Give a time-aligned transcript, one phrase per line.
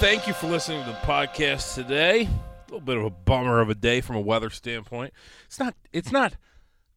[0.00, 2.22] Thank you for listening to the podcast today.
[2.22, 2.28] A
[2.72, 5.12] little bit of a bummer of a day from a weather standpoint.
[5.44, 5.74] It's not.
[5.92, 6.36] It's not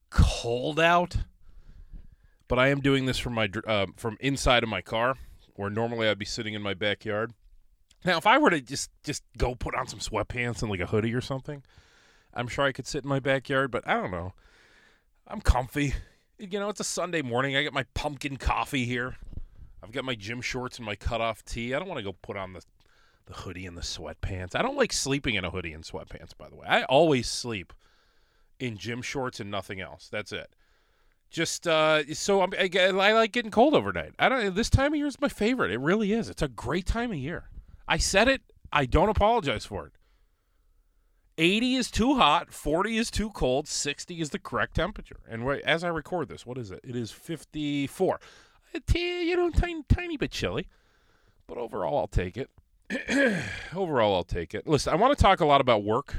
[0.09, 1.17] cold out,
[2.47, 5.15] but I am doing this from my uh, from inside of my car,
[5.57, 7.33] where normally I'd be sitting in my backyard.
[8.05, 10.87] Now, if I were to just just go put on some sweatpants and like a
[10.87, 11.61] hoodie or something,
[12.33, 13.69] I'm sure I could sit in my backyard.
[13.69, 14.31] But I don't know.
[15.27, 15.93] I'm comfy.
[16.39, 17.57] You know, it's a Sunday morning.
[17.57, 19.17] I got my pumpkin coffee here.
[19.83, 21.73] I've got my gym shorts and my cutoff tee.
[21.73, 22.61] I don't want to go put on the
[23.25, 24.55] the hoodie and the sweatpants.
[24.55, 26.37] I don't like sleeping in a hoodie and sweatpants.
[26.37, 27.73] By the way, I always sleep
[28.59, 30.09] in gym shorts and nothing else.
[30.11, 30.55] That's it.
[31.29, 34.13] Just uh, so I'm, I, I like getting cold overnight.
[34.19, 34.53] I don't.
[34.53, 35.71] This time of year is my favorite.
[35.71, 36.29] It really is.
[36.29, 37.45] It's a great time of year.
[37.87, 38.41] I said it.
[38.71, 39.93] I don't apologize for it.
[41.37, 45.19] 80 is too hot, 40 is too cold, 60 is the correct temperature.
[45.27, 46.79] And as I record this, what is it?
[46.83, 48.19] It is 54.
[48.73, 50.67] It's, you know, tiny, tiny bit chilly,
[51.47, 52.49] but overall, I'll take it.
[53.75, 54.67] overall, I'll take it.
[54.67, 56.15] Listen, I want to talk a lot about work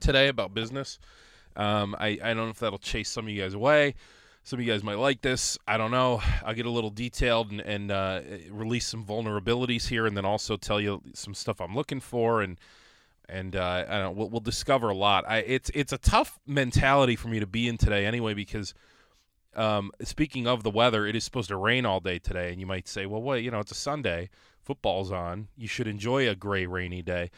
[0.00, 0.98] today, about business.
[1.56, 3.94] Um, I, I don't know if that'll chase some of you guys away.
[4.44, 5.56] Some of you guys might like this.
[5.68, 6.20] I don't know.
[6.44, 8.20] I'll get a little detailed and, and uh,
[8.50, 12.58] release some vulnerabilities here, and then also tell you some stuff I'm looking for, and
[13.28, 15.24] and uh, I don't we'll, we'll discover a lot.
[15.28, 18.74] I, it's it's a tough mentality for me to be in today, anyway, because
[19.54, 22.66] um, speaking of the weather, it is supposed to rain all day today, and you
[22.66, 24.28] might say, well, wait, you know, it's a Sunday,
[24.62, 27.30] football's on, you should enjoy a gray, rainy day.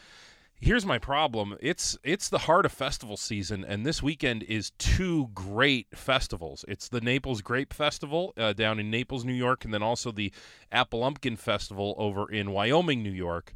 [0.59, 1.57] Here's my problem.
[1.59, 6.63] It's it's the heart of festival season and this weekend is two great festivals.
[6.67, 10.31] It's the naples grape festival uh, down in naples new york and then also the
[10.71, 13.53] apple Umpkin festival over in wyoming new york.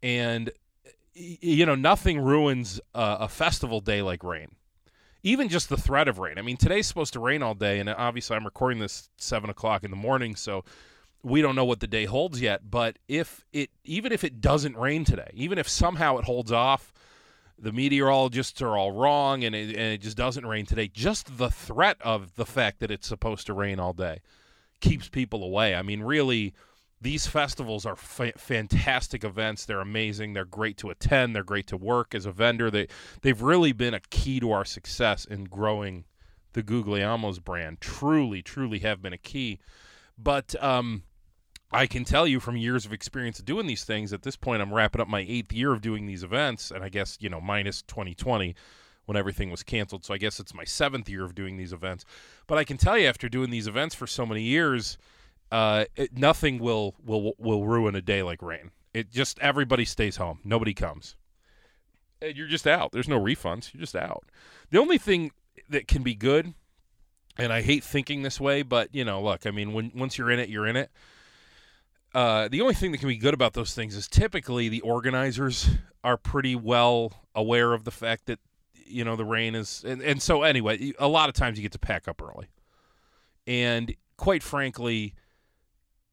[0.00, 0.50] And
[1.12, 4.52] you know nothing ruins uh, a festival day like rain.
[5.24, 6.38] Even just the threat of rain.
[6.38, 9.82] I mean today's supposed to rain all day and obviously i'm recording this 7 o'clock
[9.82, 10.64] in the morning so
[11.22, 14.76] we don't know what the day holds yet, but if it even if it doesn't
[14.76, 16.92] rain today, even if somehow it holds off,
[17.58, 21.50] the meteorologists are all wrong and it, and it just doesn't rain today, just the
[21.50, 24.20] threat of the fact that it's supposed to rain all day
[24.80, 25.74] keeps people away.
[25.74, 26.54] I mean, really
[27.00, 29.64] these festivals are fa- fantastic events.
[29.64, 30.32] They're amazing.
[30.32, 31.34] They're great to attend.
[31.34, 32.70] They're great to work as a vendor.
[32.70, 32.88] They
[33.22, 36.04] they've really been a key to our success in growing
[36.52, 37.80] the Guglielmo's brand.
[37.80, 39.58] Truly, truly have been a key.
[40.16, 41.04] But um,
[41.70, 44.72] I can tell you from years of experience doing these things, at this point, I'm
[44.72, 47.82] wrapping up my eighth year of doing these events, and I guess, you know, minus
[47.82, 48.54] 2020
[49.04, 50.04] when everything was canceled.
[50.04, 52.04] So I guess it's my seventh year of doing these events.
[52.46, 54.96] But I can tell you, after doing these events for so many years,
[55.52, 58.70] uh, it, nothing will, will, will ruin a day like rain.
[58.94, 61.16] It just, everybody stays home, nobody comes.
[62.22, 62.92] And you're just out.
[62.92, 63.72] There's no refunds.
[63.72, 64.24] You're just out.
[64.70, 65.32] The only thing
[65.68, 66.52] that can be good,
[67.36, 70.30] and I hate thinking this way, but, you know, look, I mean, when once you're
[70.30, 70.90] in it, you're in it
[72.18, 75.70] uh, the only thing that can be good about those things is typically the organizers
[76.02, 78.40] are pretty well aware of the fact that
[78.74, 81.70] you know the rain is and, and so anyway a lot of times you get
[81.70, 82.48] to pack up early.
[83.46, 85.14] And quite frankly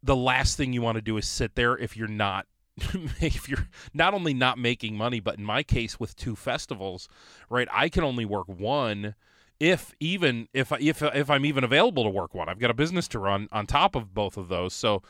[0.03, 2.45] the last thing you want to do is sit there if you're not
[3.19, 7.09] if you're not only not making money but in my case with two festivals
[7.49, 9.15] right i can only work one
[9.59, 12.49] if even if if if i'm even available to work one.
[12.49, 14.73] I've got a business to run on top of both of those.
[14.73, 15.01] So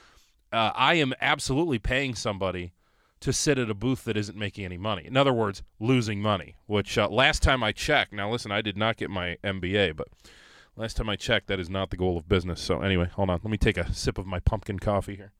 [0.51, 2.73] uh, I am absolutely paying somebody
[3.21, 5.05] to sit at a booth that isn't making any money.
[5.05, 6.55] In other words, losing money.
[6.67, 10.09] Which uh, last time I checked, now listen, I did not get my MBA, but
[10.75, 12.61] last time I checked, that is not the goal of business.
[12.61, 15.31] So anyway, hold on, let me take a sip of my pumpkin coffee here.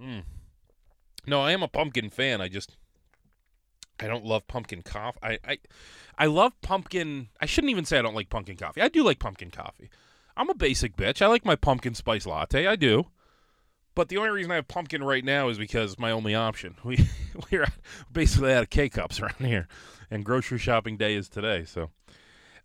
[0.00, 0.24] Mm.
[1.26, 2.40] No, I am a pumpkin fan.
[2.40, 2.76] I just
[4.00, 5.18] I don't love pumpkin coffee.
[5.22, 5.58] I, I
[6.18, 7.28] I love pumpkin.
[7.40, 8.82] I shouldn't even say I don't like pumpkin coffee.
[8.82, 9.90] I do like pumpkin coffee.
[10.36, 11.22] I'm a basic bitch.
[11.22, 12.66] I like my pumpkin spice latte.
[12.66, 13.06] I do.
[13.94, 16.76] But the only reason I have pumpkin right now is because my only option.
[16.84, 17.08] We
[17.50, 17.66] we're
[18.12, 19.66] basically out of K cups around here,
[20.08, 21.64] and grocery shopping day is today.
[21.64, 21.90] So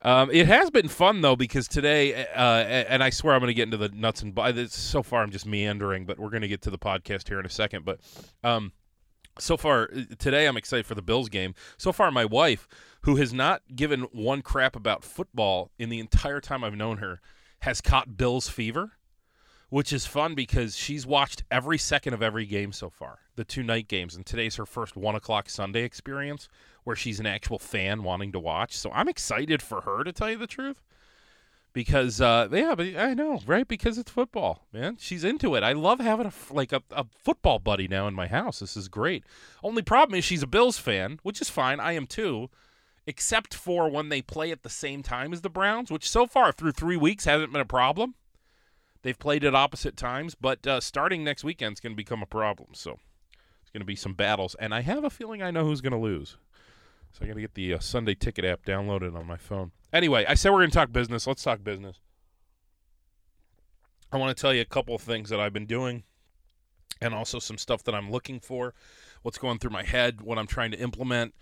[0.01, 3.53] um, it has been fun though because today, uh, and I swear I'm going to
[3.53, 4.77] get into the nuts and bolts.
[4.77, 7.45] So far, I'm just meandering, but we're going to get to the podcast here in
[7.45, 7.83] a second.
[7.83, 7.99] But
[8.43, 8.71] um,
[9.39, 11.53] so far uh, today, I'm excited for the Bills game.
[11.77, 12.67] So far, my wife,
[13.01, 17.19] who has not given one crap about football in the entire time I've known her,
[17.61, 18.93] has caught Bills fever
[19.69, 23.63] which is fun because she's watched every second of every game so far, the two
[23.63, 26.47] night games, and today's her first one o'clock Sunday experience
[26.83, 28.75] where she's an actual fan wanting to watch.
[28.75, 30.81] So I'm excited for her to tell you the truth.
[31.71, 33.67] Because uh, yeah, but I know, right?
[33.67, 34.97] Because it's football, man.
[34.99, 35.63] She's into it.
[35.63, 38.59] I love having a like a, a football buddy now in my house.
[38.59, 39.23] This is great.
[39.63, 41.79] Only problem is she's a Bills fan, which is fine.
[41.79, 42.49] I am too
[43.09, 46.51] except for when they play at the same time as the Browns, which so far
[46.51, 48.13] through three weeks hasn't been a problem.
[49.01, 52.25] They've played at opposite times, but uh, starting next weekend is going to become a
[52.25, 52.69] problem.
[52.73, 52.99] So
[53.61, 55.93] It's going to be some battles, and I have a feeling I know who's going
[55.93, 56.37] to lose.
[57.11, 59.71] So I got to get the uh, Sunday Ticket app downloaded on my phone.
[59.91, 61.25] Anyway, I said we're going to talk business.
[61.25, 61.99] Let's talk business.
[64.11, 66.03] I want to tell you a couple of things that I've been doing,
[67.01, 68.73] and also some stuff that I'm looking for,
[69.21, 71.33] what's going through my head, what I'm trying to implement,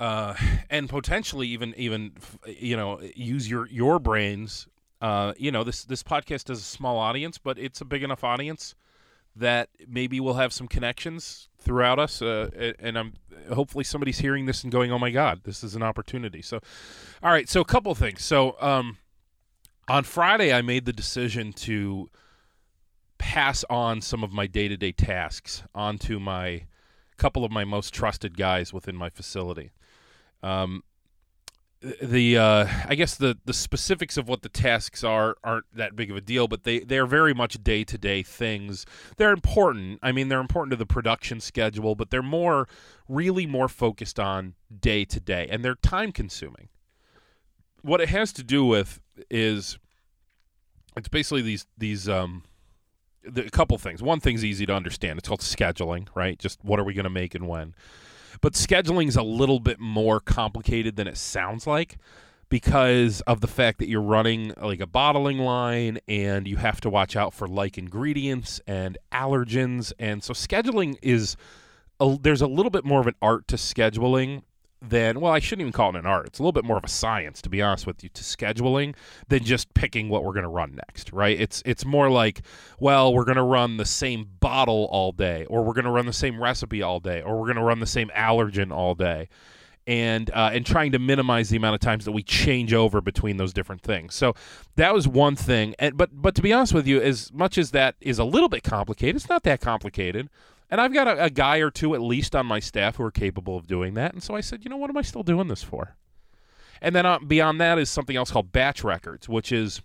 [0.00, 0.34] uh,
[0.70, 2.12] and potentially even even
[2.46, 4.66] you know use your your brains.
[5.00, 8.24] Uh, you know this this podcast is a small audience, but it's a big enough
[8.24, 8.74] audience
[9.34, 12.22] that maybe we'll have some connections throughout us.
[12.22, 13.12] Uh, and I'm
[13.52, 16.60] hopefully somebody's hearing this and going, "Oh my God, this is an opportunity." So,
[17.22, 17.48] all right.
[17.48, 18.24] So a couple things.
[18.24, 18.96] So um,
[19.88, 22.08] on Friday, I made the decision to
[23.18, 26.66] pass on some of my day to day tasks onto my
[27.16, 29.70] couple of my most trusted guys within my facility.
[30.42, 30.82] Um,
[32.02, 36.10] the uh, I guess the the specifics of what the tasks are aren't that big
[36.10, 38.86] of a deal, but they they're very much day to day things.
[39.16, 40.00] They're important.
[40.02, 42.68] I mean, they're important to the production schedule, but they're more
[43.08, 46.68] really more focused on day to day, and they're time consuming.
[47.82, 49.00] What it has to do with
[49.30, 49.78] is
[50.96, 52.42] it's basically these these um
[53.22, 54.02] the, a couple things.
[54.02, 55.18] One thing's easy to understand.
[55.18, 56.38] It's called scheduling, right?
[56.38, 57.74] Just what are we going to make and when.
[58.40, 61.98] But scheduling is a little bit more complicated than it sounds like
[62.48, 66.90] because of the fact that you're running like a bottling line and you have to
[66.90, 69.92] watch out for like ingredients and allergens.
[69.98, 71.36] And so scheduling is
[71.98, 74.42] a, there's a little bit more of an art to scheduling
[74.82, 76.26] than well, I shouldn't even call it an art.
[76.26, 78.94] It's a little bit more of a science, to be honest with you, to scheduling
[79.28, 81.38] than just picking what we're going to run next, right?
[81.40, 82.42] It's it's more like,
[82.78, 86.06] well, we're going to run the same bottle all day, or we're going to run
[86.06, 89.28] the same recipe all day, or we're going to run the same allergen all day,
[89.86, 93.38] and uh, and trying to minimize the amount of times that we change over between
[93.38, 94.14] those different things.
[94.14, 94.34] So
[94.76, 97.70] that was one thing, and but but to be honest with you, as much as
[97.70, 100.28] that is a little bit complicated, it's not that complicated.
[100.70, 103.12] And I've got a, a, guy or two at least on my staff who are
[103.12, 104.12] capable of doing that.
[104.12, 105.96] And so I said, you know, what am I still doing this for?
[106.82, 109.80] And then uh, beyond that is something else called batch records, which is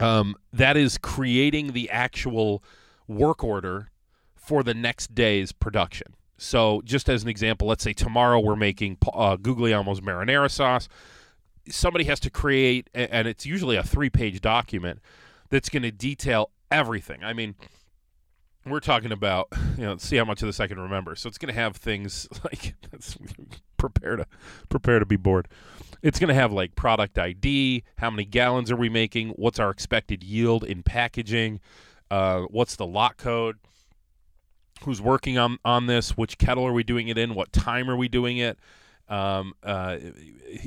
[0.00, 2.62] um, that is creating the actual
[3.06, 3.90] work order
[4.34, 6.14] for the next day's production.
[6.38, 10.88] So, just as an example, let's say tomorrow we're making uh, Guglielmo's marinara sauce.
[11.68, 15.00] Somebody has to create, and it's usually a three page document
[15.50, 17.24] that's going to detail everything.
[17.24, 17.56] I mean,
[18.70, 21.14] we're talking about you know see how much of this I can remember.
[21.14, 22.74] So it's going to have things like
[23.76, 24.26] prepare to
[24.68, 25.48] prepare to be bored.
[26.02, 29.70] It's going to have like product ID, how many gallons are we making, what's our
[29.70, 31.60] expected yield in packaging,
[32.10, 33.56] uh, what's the lot code,
[34.84, 37.96] who's working on on this, which kettle are we doing it in, what time are
[37.96, 38.58] we doing it.
[39.08, 39.96] Um, uh,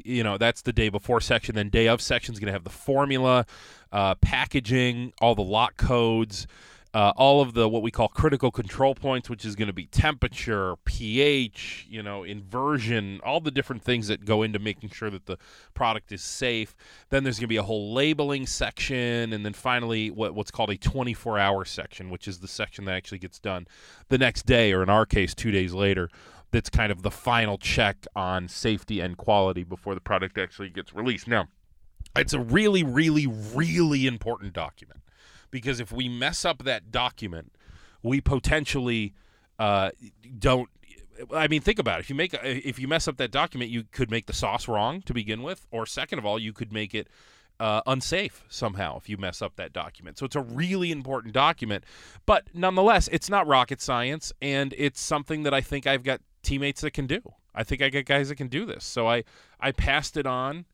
[0.03, 1.53] you know, that's the day before section.
[1.53, 3.45] Then day of section is going to have the formula,
[3.91, 6.47] uh, packaging, all the lot codes
[6.93, 9.85] uh, all of the what we call critical control points, which is going to be
[9.85, 15.25] temperature, pH, you know, inversion, all the different things that go into making sure that
[15.25, 15.37] the
[15.73, 16.75] product is safe.
[17.09, 20.69] Then there's going to be a whole labeling section, and then finally what, what's called
[20.69, 23.67] a 24-hour section, which is the section that actually gets done
[24.09, 26.09] the next day, or in our case, two days later.
[26.51, 30.93] That's kind of the final check on safety and quality before the product actually gets
[30.93, 31.25] released.
[31.25, 31.47] Now,
[32.17, 34.99] it's a really, really, really important document
[35.51, 37.53] because if we mess up that document,
[38.01, 39.13] we potentially
[39.59, 39.91] uh,
[40.39, 40.69] don't.
[41.35, 42.01] I mean, think about it.
[42.01, 45.01] If you make if you mess up that document, you could make the sauce wrong
[45.03, 47.07] to begin with, or second of all, you could make it
[47.59, 50.17] uh, unsafe somehow if you mess up that document.
[50.17, 51.83] So it's a really important document,
[52.25, 56.81] but nonetheless, it's not rocket science, and it's something that I think I've got teammates
[56.81, 57.21] that can do.
[57.53, 58.83] I think I got guys that can do this.
[58.83, 59.23] So I
[59.59, 60.65] I passed it on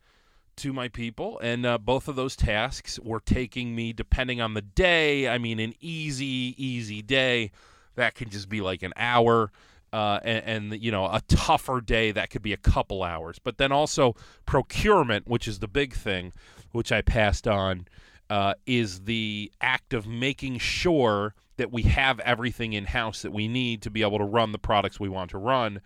[0.57, 4.61] to my people, and uh, both of those tasks were taking me, depending on the
[4.61, 5.27] day.
[5.27, 7.51] I mean, an easy, easy day
[7.95, 9.51] that can just be like an hour.
[9.93, 13.57] Uh, and, and, you know a tougher day that could be a couple hours but
[13.57, 16.33] then also procurement which is the big thing
[16.73, 17.87] which i passed on
[18.29, 23.47] uh, is the act of making sure that we have everything in house that we
[23.47, 25.79] need to be able to run the products we want to run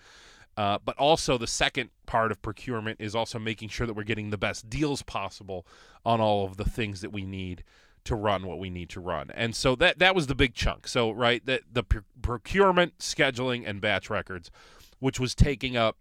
[0.58, 4.30] uh, but also, the second part of procurement is also making sure that we're getting
[4.30, 5.66] the best deals possible
[6.06, 7.64] on all of the things that we need
[8.04, 9.30] to run what we need to run.
[9.34, 10.88] And so that that was the big chunk.
[10.88, 14.52] So right, that the pr- procurement, scheduling, and batch records,
[15.00, 15.98] which was taking up,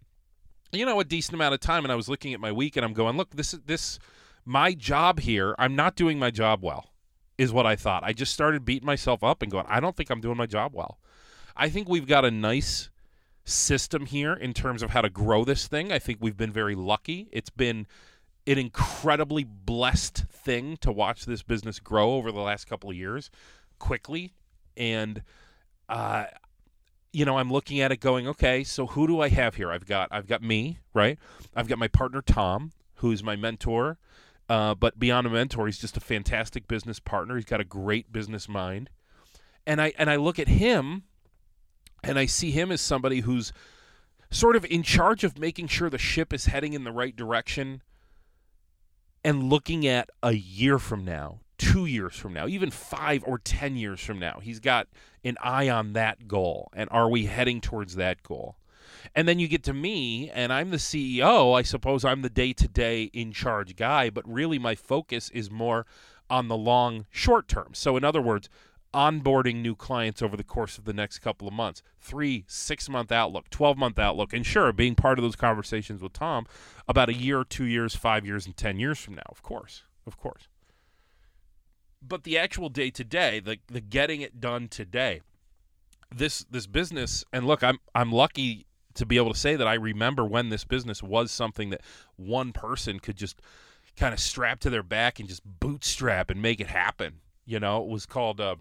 [0.71, 1.85] you know, a decent amount of time.
[1.85, 3.99] And I was looking at my week, and I'm going, look, this is this
[4.45, 5.55] my job here.
[5.59, 6.89] I'm not doing my job well,
[7.37, 8.03] is what I thought.
[8.03, 10.73] I just started beating myself up and going, I don't think I'm doing my job
[10.73, 10.99] well.
[11.55, 12.89] I think we've got a nice
[13.43, 15.91] system here in terms of how to grow this thing.
[15.91, 17.27] I think we've been very lucky.
[17.31, 17.87] It's been
[18.47, 23.29] an incredibly blessed thing to watch this business grow over the last couple of years
[23.79, 24.33] quickly.
[24.77, 25.23] And
[25.89, 26.25] uh,
[27.13, 29.71] you know, I'm looking at it going, okay, so who do I have here?
[29.71, 31.19] I've got I've got me, right?
[31.55, 33.97] I've got my partner Tom, who's my mentor.
[34.49, 37.35] Uh, but beyond a mentor, he's just a fantastic business partner.
[37.35, 38.89] He's got a great business mind.
[39.65, 41.03] And I and I look at him
[42.03, 43.53] and I see him as somebody who's
[44.29, 47.81] sort of in charge of making sure the ship is heading in the right direction
[49.23, 53.75] and looking at a year from now, two years from now, even five or 10
[53.75, 54.39] years from now.
[54.41, 54.87] He's got
[55.23, 56.69] an eye on that goal.
[56.73, 58.55] And are we heading towards that goal?
[59.15, 61.57] And then you get to me, and I'm the CEO.
[61.57, 65.49] I suppose I'm the day to day in charge guy, but really my focus is
[65.49, 65.85] more
[66.29, 67.69] on the long short term.
[67.73, 68.49] So, in other words,
[68.93, 71.81] onboarding new clients over the course of the next couple of months.
[71.99, 74.33] Three six month outlook 12 month outlook.
[74.33, 76.45] And sure being part of those conversations with tom
[76.87, 79.29] about a year two years five years and ten years from now.
[79.29, 80.47] Of course of course.
[82.05, 85.21] But the actual day to day the the getting it done today
[86.13, 89.75] this this business and look i'm i'm lucky to be able to say that i
[89.75, 91.79] remember when this business was something that
[92.17, 93.41] one person could just
[93.95, 97.19] kind of strap to their back and just bootstrap and make it happen.
[97.45, 98.55] You know it was called uh,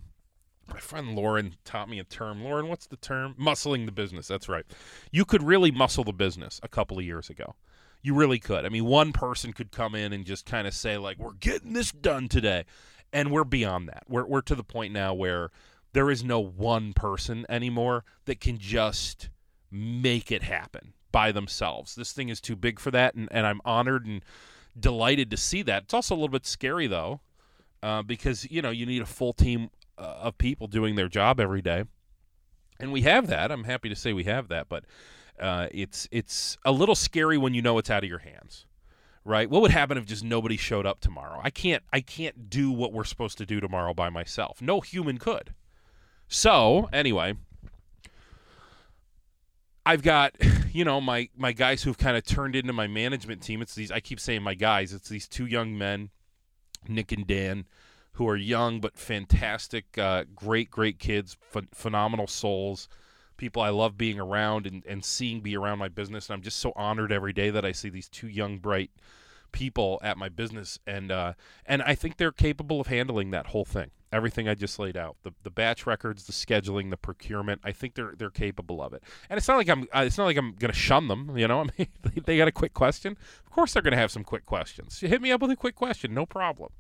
[0.71, 2.43] my friend Lauren taught me a term.
[2.43, 3.35] Lauren, what's the term?
[3.39, 4.29] Muscling the business.
[4.29, 4.65] That's right.
[5.11, 7.55] You could really muscle the business a couple of years ago.
[8.03, 8.65] You really could.
[8.65, 11.75] I mean, one person could come in and just kind of say, like, we're getting
[11.75, 12.65] this done today.
[13.13, 14.05] And we're beyond that.
[14.09, 15.51] We're, we're to the point now where
[15.93, 19.29] there is no one person anymore that can just
[19.71, 21.97] make it happen by themselves.
[21.97, 23.15] This thing is too big for that.
[23.17, 24.25] And, and I'm honored and
[24.79, 25.83] delighted to see that.
[25.83, 27.21] It's also a little bit scary, though,
[27.83, 29.71] uh, because, you know, you need a full team
[30.05, 31.85] of people doing their job every day,
[32.79, 33.51] and we have that.
[33.51, 34.85] I'm happy to say we have that, but
[35.39, 38.67] uh, it's it's a little scary when you know it's out of your hands,
[39.25, 39.49] right?
[39.49, 41.41] What would happen if just nobody showed up tomorrow?
[41.43, 44.61] I can't I can't do what we're supposed to do tomorrow by myself.
[44.61, 45.55] No human could.
[46.29, 47.35] So anyway,
[49.85, 50.37] I've got,
[50.73, 53.63] you know, my my guys who've kind of turned into my management team.
[53.63, 54.93] It's these I keep saying my guys.
[54.93, 56.11] It's these two young men,
[56.89, 57.65] Nick and Dan
[58.13, 62.89] who are young but fantastic, uh, great, great kids, ph- phenomenal souls,
[63.37, 66.29] people I love being around and, and seeing be around my business.
[66.29, 68.91] And I'm just so honored every day that I see these two young, bright
[69.53, 71.35] people at my business, and uh,
[71.67, 73.91] and I think they're capable of handling that whole thing.
[74.13, 77.61] Everything I just laid out, the the batch records, the scheduling, the procurement.
[77.65, 79.03] I think they're they're capable of it.
[79.29, 81.37] And it's not like I'm uh, it's not like I'm gonna shun them.
[81.37, 81.89] You know, I mean,
[82.25, 83.17] they got a quick question.
[83.45, 85.01] Of course, they're gonna have some quick questions.
[85.01, 86.73] Hit me up with a quick question, no problem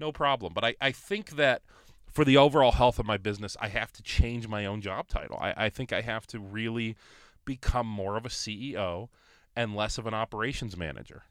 [0.00, 0.52] no problem.
[0.54, 1.62] But I, I think that
[2.10, 5.38] for the overall health of my business, I have to change my own job title.
[5.40, 6.96] I, I think I have to really
[7.44, 9.08] become more of a CEO
[9.54, 11.24] and less of an operations manager.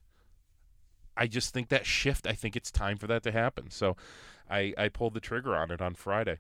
[1.18, 3.70] I just think that shift, I think it's time for that to happen.
[3.72, 3.98] So
[4.50, 6.38] I, I pulled the trigger on it on Friday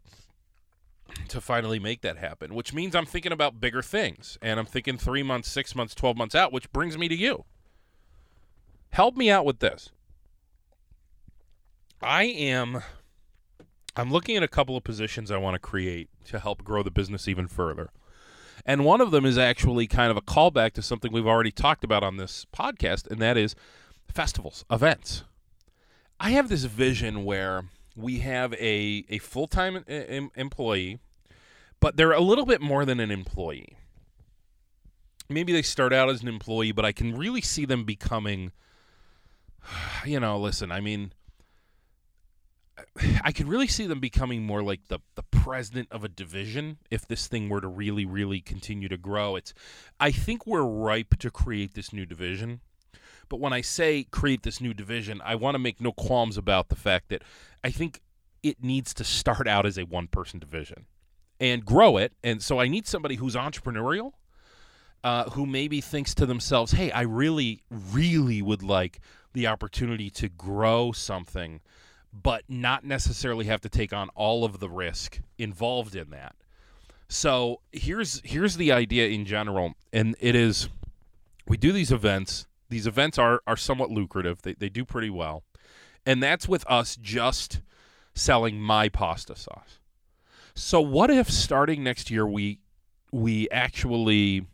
[1.28, 4.38] to finally make that happen, which means I'm thinking about bigger things.
[4.42, 7.46] And I'm thinking three months, six months, 12 months out, which brings me to you.
[8.92, 9.90] Help me out with this.
[12.02, 12.82] I am
[13.96, 16.92] I'm looking at a couple of positions I want to create to help grow the
[16.92, 17.90] business even further.
[18.66, 21.84] And one of them is actually kind of a callback to something we've already talked
[21.84, 23.56] about on this podcast, and that is
[24.08, 25.24] festivals, events.
[26.20, 27.66] I have this vision where
[27.96, 31.00] we have a, a full time em- employee,
[31.80, 33.78] but they're a little bit more than an employee.
[35.30, 38.52] Maybe they start out as an employee, but I can really see them becoming,
[40.06, 41.14] you know, listen, I mean,
[43.24, 47.08] I could really see them becoming more like the the president of a division if
[47.08, 49.36] this thing were to really really continue to grow.
[49.36, 49.54] It's
[50.00, 52.62] I think we're ripe to create this new division.
[53.30, 56.70] But when I say create this new division, I want to make no qualms about
[56.70, 57.24] the fact that
[57.64, 58.02] I think
[58.42, 60.86] it needs to start out as a one person division
[61.40, 62.14] and grow it.
[62.24, 64.14] And so I need somebody who's entrepreneurial,
[65.04, 69.00] uh, who maybe thinks to themselves, hey, I really, really would like
[69.34, 71.62] the opportunity to grow something
[72.12, 76.36] but not necessarily have to take on all of the risk involved in that.
[77.08, 80.70] So here's here's the idea in general, and it is
[81.48, 82.48] we do these events.
[82.70, 84.42] These events are are somewhat lucrative.
[84.42, 85.44] They they do pretty well.
[86.06, 87.62] And that's with us just
[88.16, 89.80] selling my pasta sauce.
[90.54, 92.60] So what if starting next year we
[93.12, 94.46] we actually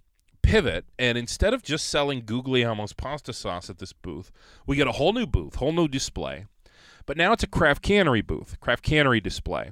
[0.42, 4.32] pivot and instead of just selling Guglielmo's pasta sauce at this booth,
[4.66, 6.46] we get a whole new booth, whole new display
[7.06, 9.72] but now it's a craft cannery booth, craft cannery display.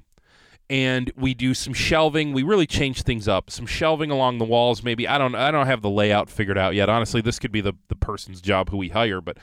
[0.69, 2.31] And we do some shelving.
[2.31, 3.51] We really change things up.
[3.51, 5.07] Some shelving along the walls, maybe.
[5.07, 6.89] I don't I don't have the layout figured out yet.
[6.89, 9.37] Honestly, this could be the, the person's job who we hire, but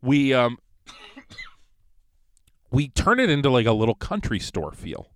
[0.00, 0.58] we um
[2.70, 5.10] we turn it into like a little country store feel.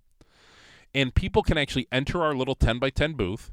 [0.93, 3.51] And people can actually enter our little 10 by 10 booth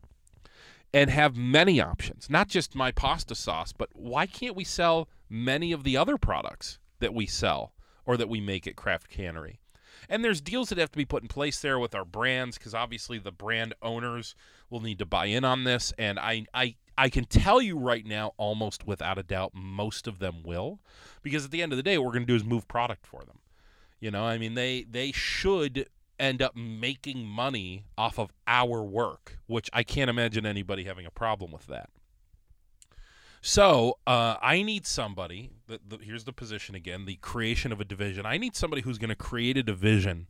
[0.95, 5.73] and have many options, not just my pasta sauce, but why can't we sell many
[5.73, 7.73] of the other products that we sell
[8.07, 9.61] or that we make at Craft Cannery?
[10.09, 12.75] And there's deals that have to be put in place there with our brands because
[12.75, 14.35] obviously the brand owners
[14.71, 15.93] will need to buy in on this.
[15.99, 20.19] And I, I, I can tell you right now, almost without a doubt, most of
[20.19, 20.81] them will,
[21.23, 23.07] because at the end of the day, what we're going to do is move product
[23.07, 23.39] for them.
[24.01, 29.39] You know, I mean, they they should end up making money off of our work,
[29.47, 31.91] which I can't imagine anybody having a problem with that.
[33.47, 35.53] So uh, I need somebody.
[35.69, 38.27] The, the, here's the position again: the creation of a division.
[38.27, 40.27] I need somebody who's going to create a division,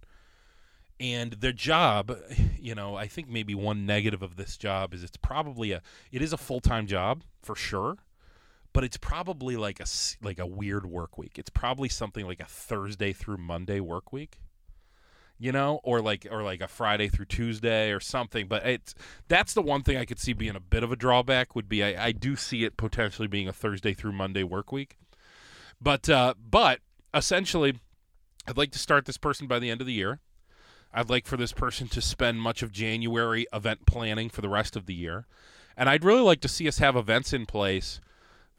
[1.00, 2.14] and their job.
[2.58, 5.80] You know, I think maybe one negative of this job is it's probably a.
[6.12, 7.96] It is a full time job for sure,
[8.74, 9.86] but it's probably like a
[10.20, 11.38] like a weird work week.
[11.38, 14.40] It's probably something like a Thursday through Monday work week
[15.38, 18.48] you know, or like or like a Friday through Tuesday or something.
[18.48, 18.94] But it's
[19.28, 21.82] that's the one thing I could see being a bit of a drawback would be
[21.82, 24.96] I, I do see it potentially being a Thursday through Monday work week.
[25.80, 26.80] But uh, but
[27.12, 27.78] essentially,
[28.46, 30.20] I'd like to start this person by the end of the year.
[30.92, 34.76] I'd like for this person to spend much of January event planning for the rest
[34.76, 35.26] of the year.
[35.76, 38.00] And I'd really like to see us have events in place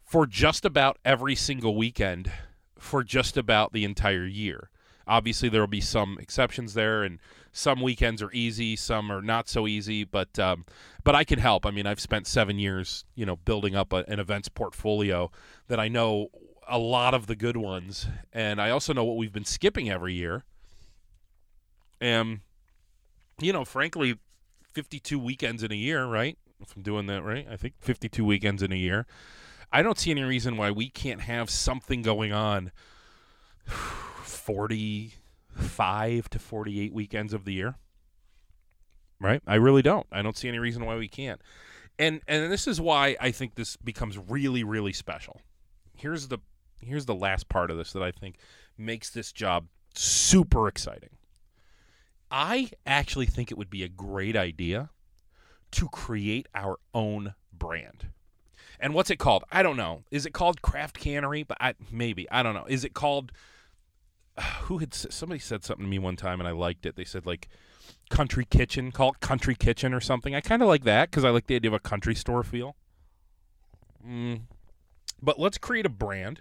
[0.04, 2.30] for just about every single weekend
[2.78, 4.70] for just about the entire year.
[5.08, 7.18] Obviously, there will be some exceptions there, and
[7.52, 10.04] some weekends are easy, some are not so easy.
[10.04, 10.64] But um,
[11.04, 11.64] but I can help.
[11.64, 15.30] I mean, I've spent seven years, you know, building up a, an events portfolio
[15.68, 16.28] that I know
[16.68, 20.14] a lot of the good ones, and I also know what we've been skipping every
[20.14, 20.44] year.
[22.00, 22.40] And
[23.40, 24.18] you know, frankly,
[24.72, 26.36] 52 weekends in a year, right?
[26.60, 29.06] If I'm doing that right, I think 52 weekends in a year.
[29.72, 32.72] I don't see any reason why we can't have something going on
[34.48, 37.74] 45 to 48 weekends of the year.
[39.20, 39.42] Right?
[39.46, 40.06] I really don't.
[40.10, 41.38] I don't see any reason why we can't.
[41.98, 45.42] And and this is why I think this becomes really really special.
[45.94, 46.38] Here's the
[46.80, 48.36] here's the last part of this that I think
[48.78, 51.10] makes this job super exciting.
[52.30, 54.88] I actually think it would be a great idea
[55.72, 58.06] to create our own brand.
[58.80, 59.44] And what's it called?
[59.52, 60.04] I don't know.
[60.10, 61.42] Is it called Craft Cannery?
[61.42, 62.66] But I, maybe I don't know.
[62.66, 63.32] Is it called
[64.62, 66.96] who had somebody said something to me one time and I liked it.
[66.96, 67.48] They said like
[68.10, 70.34] country kitchen, call it country kitchen or something.
[70.34, 72.76] I kind of like that because I like the idea of a country store feel.
[74.06, 74.42] Mm.
[75.20, 76.40] But let's create a brand.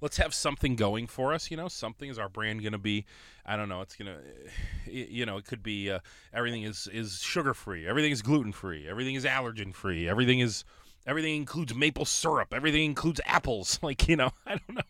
[0.00, 1.50] Let's have something going for us.
[1.50, 3.06] You know, something is our brand going to be.
[3.46, 3.80] I don't know.
[3.80, 4.18] It's gonna,
[4.86, 6.00] you know, it could be uh,
[6.34, 7.86] everything is is sugar free.
[7.86, 8.86] Everything is gluten free.
[8.86, 10.08] Everything is allergen free.
[10.08, 10.64] Everything is
[11.06, 12.52] Everything includes maple syrup.
[12.52, 13.78] Everything includes apples.
[13.86, 14.82] Like you know, I don't know.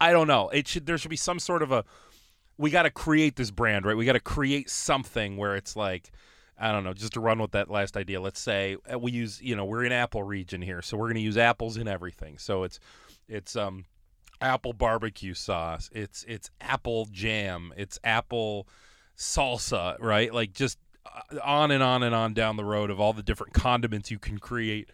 [0.00, 0.48] I don't know.
[0.50, 1.84] It should there should be some sort of a.
[2.56, 3.96] We got to create this brand, right?
[3.96, 6.10] We got to create something where it's like.
[6.56, 8.20] I don't know, just to run with that last idea.
[8.20, 11.16] Let's say uh, we use, you know, we're in apple region here, so we're going
[11.16, 12.38] to use apples in everything.
[12.38, 12.78] So it's
[13.28, 13.86] it's um
[14.40, 18.68] apple barbecue sauce, it's it's apple jam, it's apple
[19.16, 20.32] salsa, right?
[20.32, 23.52] Like just uh, on and on and on down the road of all the different
[23.52, 24.90] condiments you can create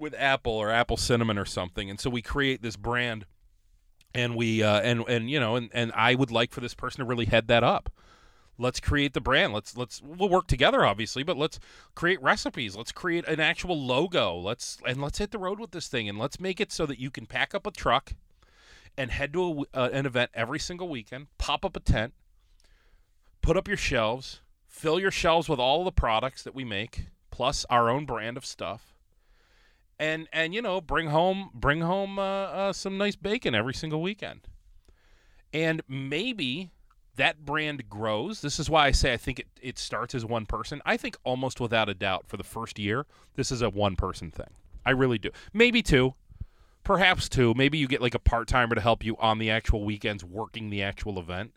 [0.00, 3.24] with apple or apple cinnamon or something and so we create this brand
[4.14, 7.00] and we uh, and and you know and, and i would like for this person
[7.00, 7.90] to really head that up.
[8.60, 9.52] Let's create the brand.
[9.52, 11.60] Let's let's we'll work together obviously but let's
[11.94, 12.76] create recipes.
[12.76, 14.36] Let's create an actual logo.
[14.36, 16.98] Let's and let's hit the road with this thing and let's make it so that
[16.98, 18.14] you can pack up a truck
[18.96, 22.14] and head to a, uh, an event every single weekend pop up a tent
[23.40, 27.64] put up your shelves fill your shelves with all the products that we make plus
[27.70, 28.97] our own brand of stuff
[29.98, 34.00] and and you know bring home bring home uh, uh, some nice bacon every single
[34.00, 34.40] weekend.
[35.52, 36.70] And maybe
[37.16, 38.40] that brand grows.
[38.40, 40.80] This is why i say i think it, it starts as one person.
[40.86, 44.30] I think almost without a doubt for the first year this is a one person
[44.30, 44.50] thing.
[44.86, 45.30] I really do.
[45.52, 46.14] Maybe two
[46.84, 47.52] perhaps two.
[47.54, 50.82] Maybe you get like a part-timer to help you on the actual weekends working the
[50.82, 51.52] actual event.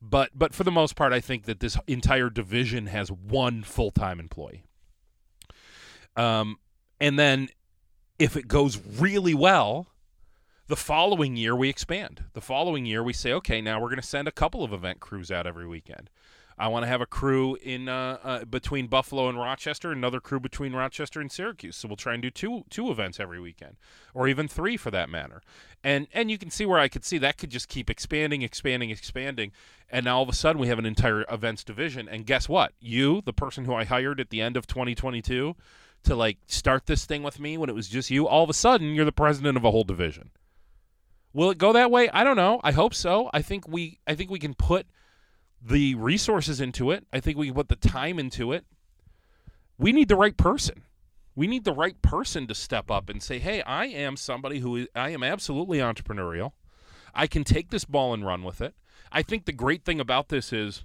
[0.00, 4.20] But but for the most part i think that this entire division has one full-time
[4.20, 4.64] employee.
[6.16, 6.58] Um
[7.00, 7.48] and then
[8.18, 9.88] if it goes really well,
[10.66, 12.24] the following year we expand.
[12.32, 15.00] The following year we say, okay, now we're going to send a couple of event
[15.00, 16.10] crews out every weekend.
[16.56, 20.38] I want to have a crew in uh, uh, between Buffalo and Rochester, another crew
[20.38, 21.76] between Rochester and Syracuse.
[21.76, 23.76] So we'll try and do two two events every weekend,
[24.14, 25.42] or even three for that matter.
[25.82, 28.90] And and you can see where I could see that could just keep expanding, expanding,
[28.90, 29.50] expanding,
[29.90, 32.08] and now all of a sudden we have an entire events division.
[32.08, 32.72] And guess what?
[32.78, 35.56] You, the person who I hired at the end of 2022
[36.04, 38.54] to like start this thing with me when it was just you, all of a
[38.54, 40.30] sudden you're the president of a whole division.
[41.32, 42.08] Will it go that way?
[42.10, 42.60] I don't know.
[42.62, 43.28] I hope so.
[43.34, 44.86] I think we I think we can put
[45.60, 47.06] the resources into it.
[47.12, 48.64] I think we can put the time into it.
[49.76, 50.82] We need the right person.
[51.34, 54.76] We need the right person to step up and say, "Hey, I am somebody who
[54.76, 56.52] is, I am absolutely entrepreneurial.
[57.12, 58.74] I can take this ball and run with it."
[59.10, 60.84] I think the great thing about this is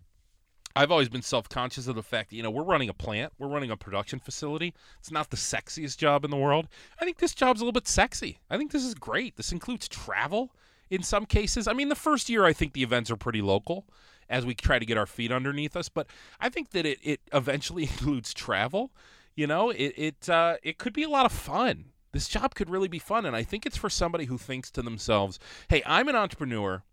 [0.79, 3.49] I've always been self-conscious of the fact that you know we're running a plant, we're
[3.49, 4.73] running a production facility.
[4.97, 6.69] It's not the sexiest job in the world.
[7.01, 8.39] I think this job's a little bit sexy.
[8.49, 9.35] I think this is great.
[9.35, 10.55] This includes travel
[10.89, 11.67] in some cases.
[11.67, 13.87] I mean, the first year I think the events are pretty local
[14.29, 16.07] as we try to get our feet underneath us, but
[16.39, 18.91] I think that it, it eventually includes travel.
[19.35, 21.87] You know, it it uh, it could be a lot of fun.
[22.13, 24.81] This job could really be fun, and I think it's for somebody who thinks to
[24.81, 26.83] themselves, "Hey, I'm an entrepreneur."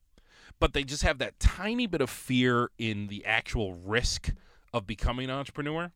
[0.59, 4.33] But they just have that tiny bit of fear in the actual risk
[4.73, 5.92] of becoming an entrepreneur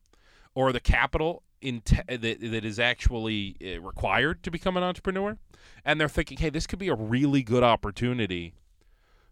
[0.53, 5.37] or the capital in te- that, that is actually uh, required to become an entrepreneur.
[5.85, 8.55] And they're thinking hey this could be a really good opportunity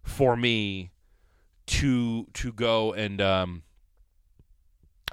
[0.04, 0.92] for me
[1.68, 3.62] to to go and um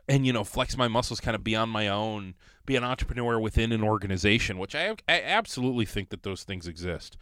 [0.09, 3.39] and you know flex my muscles kind of be on my own be an entrepreneur
[3.39, 7.19] within an organization which i, I absolutely think that those things exist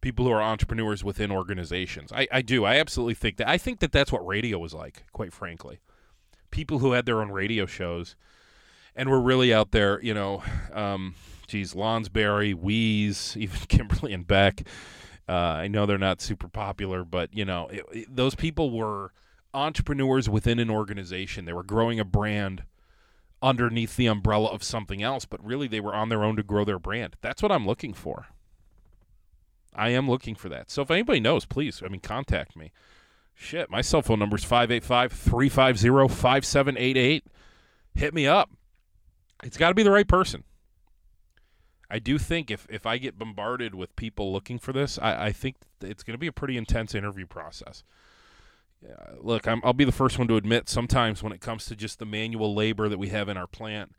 [0.00, 2.12] people who are entrepreneurs within organizations.
[2.12, 2.64] I, I do.
[2.64, 3.48] I absolutely think that.
[3.48, 5.80] I think that that's what radio was like, quite frankly.
[6.50, 8.16] People who had their own radio shows
[8.94, 11.14] and were really out there, you know, um,
[11.46, 14.66] geez, Lonsberry, Wease, even Kimberly and Beck.
[15.28, 19.12] Uh, I know they're not super popular, but, you know, it, it, those people were
[19.52, 21.44] entrepreneurs within an organization.
[21.44, 22.62] They were growing a brand
[23.42, 26.64] underneath the umbrella of something else, but really they were on their own to grow
[26.64, 27.16] their brand.
[27.20, 28.28] That's what I'm looking for.
[29.74, 30.70] I am looking for that.
[30.70, 32.72] So if anybody knows, please, I mean, contact me.
[33.34, 37.24] Shit, my cell phone number is 585 350 5788.
[37.94, 38.50] Hit me up.
[39.44, 40.42] It's got to be the right person.
[41.90, 45.32] I do think if, if I get bombarded with people looking for this, I, I
[45.32, 47.82] think it's going to be a pretty intense interview process.
[48.82, 51.76] Yeah, look, i will be the first one to admit sometimes when it comes to
[51.76, 53.94] just the manual labor that we have in our plant,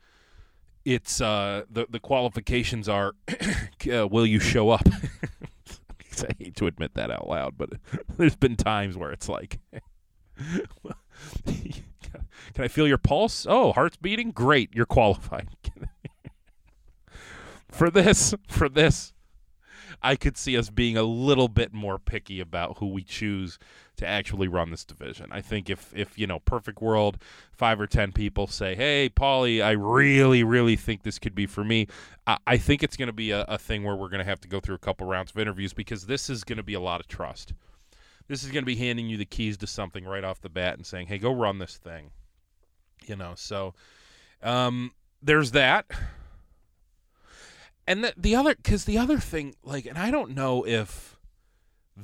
[0.86, 3.14] it's uh, the the qualifications are,
[3.94, 4.88] uh, will you show up?
[6.30, 7.72] I hate to admit that out loud, but
[8.18, 9.60] there's been times where it's like,
[11.46, 11.84] can
[12.58, 13.46] I feel your pulse?
[13.50, 14.32] Oh, heart's beating.
[14.32, 15.50] Great, you're qualified.
[17.70, 19.14] for this, for this,
[20.02, 23.60] I could see us being a little bit more picky about who we choose
[23.98, 25.28] to actually run this division.
[25.32, 27.18] I think if if you know, perfect world,
[27.52, 31.64] five or ten people say, "Hey, Pauly, I really, really think this could be for
[31.64, 31.88] me,"
[32.26, 34.42] I, I think it's going to be a, a thing where we're going to have
[34.42, 36.80] to go through a couple rounds of interviews because this is going to be a
[36.80, 37.54] lot of trust.
[38.28, 40.76] This is going to be handing you the keys to something right off the bat
[40.76, 42.12] and saying, "Hey, go run this thing."
[43.06, 43.74] You know, so
[44.42, 45.88] um, there's that
[47.90, 51.18] and the, the other because the other thing like and i don't know if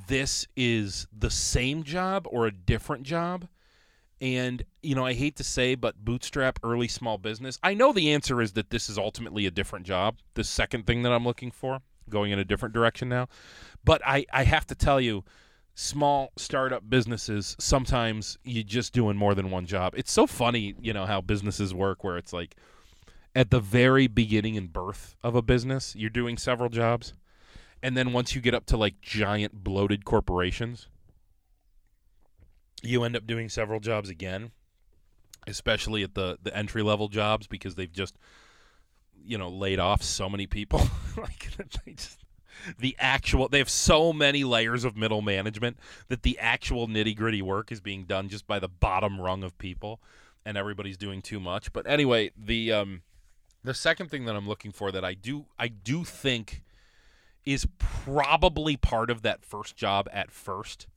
[0.09, 3.47] this is the same job or a different job.
[4.19, 8.13] And you know i hate to say but bootstrap early small business i know the
[8.13, 11.51] answer is that this is ultimately a different job the second thing that i'm looking
[11.51, 13.27] for going in a different direction now.
[13.83, 15.25] But i i have to tell you
[15.75, 19.93] small startup businesses sometimes you're just doing more than one job.
[19.97, 22.55] It's so funny you know how businesses work where it's like
[23.35, 27.13] at the very beginning and birth of a business, you're doing several jobs.
[27.83, 30.87] And then once you get up to like giant bloated corporations,
[32.81, 34.51] you end up doing several jobs again,
[35.47, 38.17] especially at the the entry level jobs because they've just
[39.23, 40.79] you know laid off so many people
[41.17, 41.49] like
[41.85, 42.19] they just
[42.79, 47.41] the actual they have so many layers of middle management that the actual nitty gritty
[47.41, 49.99] work is being done just by the bottom rung of people
[50.45, 53.01] and everybody's doing too much but anyway the um
[53.65, 56.63] the second thing that I'm looking for that I do I do think
[57.45, 60.87] is probably part of that first job at first,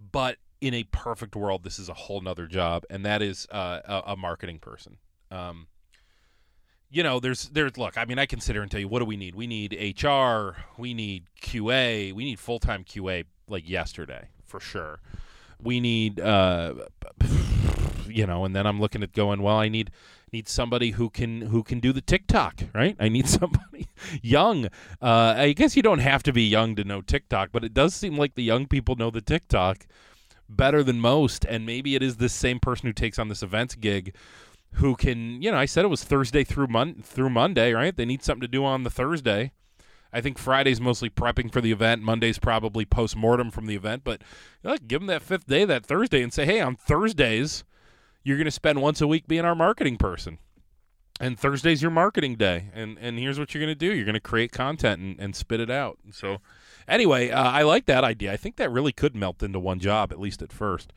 [0.00, 3.80] but in a perfect world, this is a whole nother job, and that is uh,
[3.84, 4.96] a, a, marketing person.
[5.30, 5.66] Um,
[6.90, 7.96] you know, there's there's look.
[7.96, 9.34] I mean, I can sit here and tell you what do we need?
[9.34, 15.00] We need HR, we need QA, we need full time QA like yesterday for sure.
[15.62, 16.74] We need, uh,
[18.10, 19.90] you know, and then I'm looking at going, well, I need
[20.32, 22.96] need somebody who can who can do the TikTok, right?
[23.00, 23.88] I need somebody
[24.22, 24.66] young.
[25.00, 27.94] Uh, I guess you don't have to be young to know TikTok, but it does
[27.94, 29.86] seem like the young people know the TikTok
[30.48, 33.74] better than most, and maybe it is this same person who takes on this events
[33.74, 34.14] gig
[34.74, 37.96] who can, you know, I said it was Thursday through Mon- through Monday, right?
[37.96, 39.52] They need something to do on the Thursday.
[40.12, 42.02] I think Friday's mostly prepping for the event.
[42.02, 44.22] Monday's probably post mortem from the event, but
[44.62, 47.64] you know, give them that fifth day, that Thursday, and say, hey, on Thursdays,
[48.22, 50.38] you're going to spend once a week being our marketing person.
[51.20, 52.70] And Thursday's your marketing day.
[52.72, 53.94] And and here's what you're going to do.
[53.94, 55.98] You're going to create content and, and spit it out.
[56.12, 56.38] so
[56.88, 58.32] anyway, uh, I like that idea.
[58.32, 60.92] I think that really could melt into one job, at least at first.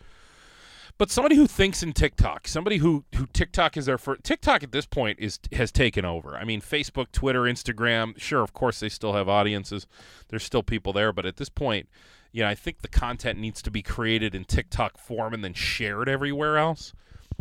[0.98, 4.72] But somebody who thinks in TikTok, somebody who who TikTok is their first TikTok at
[4.72, 6.38] this point is has taken over.
[6.38, 9.88] I mean, Facebook, Twitter, Instagram, sure, of course they still have audiences.
[10.30, 11.90] There's still people there, but at this point,
[12.32, 15.54] you know, I think the content needs to be created in TikTok form and then
[15.54, 16.94] shared everywhere else.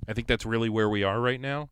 [0.09, 1.71] I think that's really where we are right now.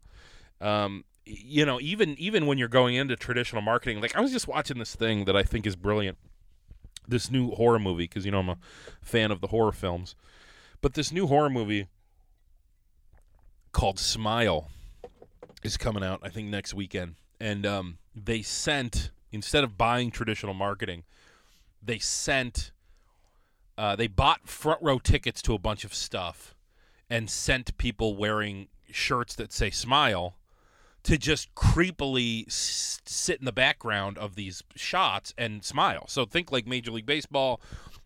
[0.61, 4.49] Um, you know, even even when you're going into traditional marketing, like I was just
[4.49, 6.19] watching this thing that I think is brilliant.
[7.07, 8.59] This new horror movie because you know I'm a
[9.01, 10.15] fan of the horror films
[10.81, 11.89] but this new horror movie
[13.73, 14.69] called Smile
[15.63, 17.17] is coming out, I think, next weekend.
[17.39, 21.05] And um, they sent, instead of buying traditional marketing,
[21.83, 22.73] they sent,
[23.77, 26.55] uh, they bought front row tickets to a bunch of stuff
[27.11, 30.37] and sent people wearing shirts that say Smile
[31.03, 36.07] to just creepily s- sit in the background of these shots and smile.
[36.09, 37.61] So think like Major League Baseball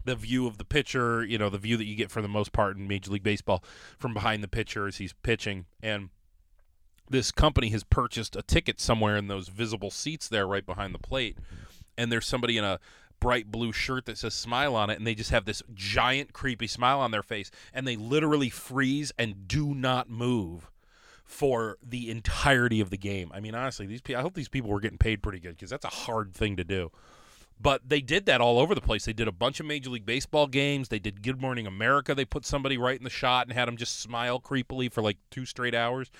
[0.05, 2.53] the view of the pitcher, you know, the view that you get for the most
[2.53, 3.65] part in Major League Baseball
[3.99, 5.67] from behind the pitcher as he's pitching.
[5.83, 6.11] And
[7.09, 10.99] this company has purchased a ticket somewhere in those visible seats there right behind the
[10.99, 11.39] plate.
[11.97, 12.81] And there's somebody in a
[13.25, 16.67] bright blue shirt that says smile on it and they just have this giant creepy
[16.67, 20.71] smile on their face and they literally freeze and do not move
[21.25, 23.31] for the entirety of the game.
[23.33, 25.87] I mean honestly, these I hope these people were getting paid pretty good cuz that's
[25.87, 26.93] a hard thing to do.
[27.59, 29.07] But they did that all over the place.
[29.07, 30.89] They did a bunch of Major League Baseball games.
[30.89, 32.15] They did Good Morning America.
[32.15, 35.17] They put somebody right in the shot and had them just smile creepily for like
[35.31, 36.11] two straight hours.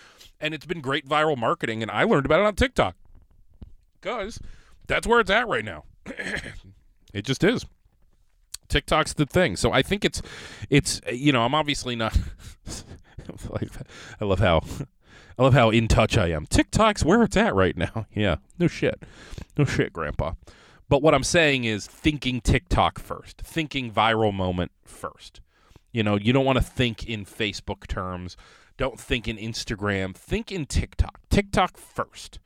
[0.41, 1.83] And it's been great viral marketing.
[1.83, 2.97] And I learned about it on TikTok
[4.01, 4.39] because
[4.87, 5.85] that's where it's at right now.
[7.15, 7.65] it just is.
[8.69, 9.57] TikTok's the thing.
[9.57, 10.21] So I think it's,
[10.69, 12.17] it's you know, I'm obviously not.
[14.21, 14.63] I love how
[15.39, 16.47] I love how in touch I am.
[16.47, 18.07] TikTok's where it's at right now.
[18.15, 19.03] Yeah, no shit,
[19.57, 20.33] no shit, Grandpa.
[20.89, 25.41] But what I'm saying is thinking TikTok first, thinking viral moment first.
[25.93, 28.37] You know, you don't want to think in Facebook terms.
[28.77, 30.15] Don't think in Instagram.
[30.15, 31.21] Think in TikTok.
[31.31, 32.39] TikTok first.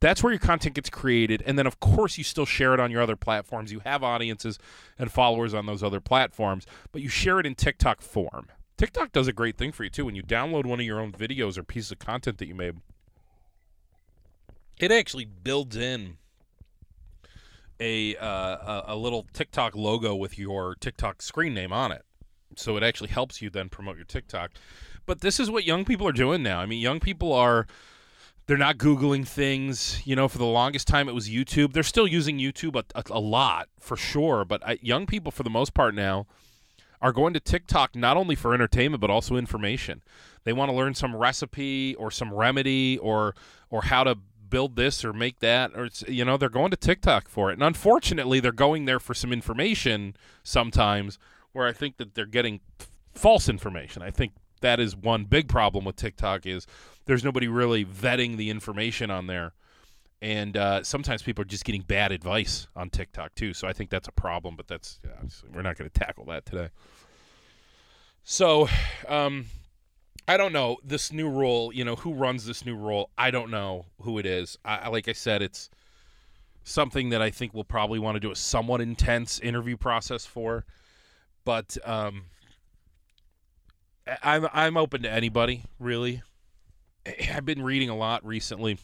[0.00, 1.42] That's where your content gets created.
[1.44, 3.70] And then, of course, you still share it on your other platforms.
[3.70, 4.58] You have audiences
[4.98, 8.46] and followers on those other platforms, but you share it in TikTok form.
[8.78, 10.06] TikTok does a great thing for you, too.
[10.06, 12.76] When you download one of your own videos or pieces of content that you made,
[14.78, 16.16] it actually builds in
[17.78, 22.04] a uh, a little TikTok logo with your TikTok screen name on it.
[22.56, 24.52] So it actually helps you then promote your TikTok.
[25.06, 26.60] But this is what young people are doing now.
[26.60, 27.66] I mean, young people are
[28.50, 30.02] they're not googling things.
[30.04, 31.72] You know, for the longest time it was YouTube.
[31.72, 34.44] They're still using YouTube a, a, a lot for sure.
[34.44, 36.26] But I, young people, for the most part now,
[37.00, 40.02] are going to TikTok not only for entertainment but also information.
[40.42, 43.36] They want to learn some recipe or some remedy or
[43.70, 44.16] or how to
[44.48, 47.54] build this or make that or you know they're going to TikTok for it.
[47.54, 51.20] And unfortunately, they're going there for some information sometimes
[51.52, 52.58] where I think that they're getting
[53.14, 54.02] false information.
[54.02, 56.66] I think that is one big problem with TikTok is
[57.06, 59.52] there's nobody really vetting the information on there.
[60.22, 63.54] And uh, sometimes people are just getting bad advice on TikTok too.
[63.54, 66.44] So I think that's a problem, but that's yeah, we're not going to tackle that
[66.44, 66.68] today.
[68.22, 68.68] So,
[69.08, 69.46] um,
[70.28, 71.72] I don't know this new rule.
[71.72, 73.10] You know who runs this new rule.
[73.18, 74.58] I don't know who it is.
[74.64, 75.70] I, like I said, it's
[76.62, 80.66] something that I think we'll probably want to do a somewhat intense interview process for.
[81.44, 82.26] But um,
[84.22, 86.22] I'm I'm open to anybody really.
[87.32, 88.78] I've been reading a lot recently,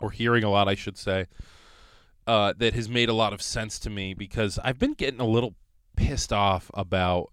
[0.00, 1.26] or hearing a lot, I should say,
[2.26, 5.26] uh, that has made a lot of sense to me because I've been getting a
[5.26, 5.54] little
[5.96, 7.30] pissed off about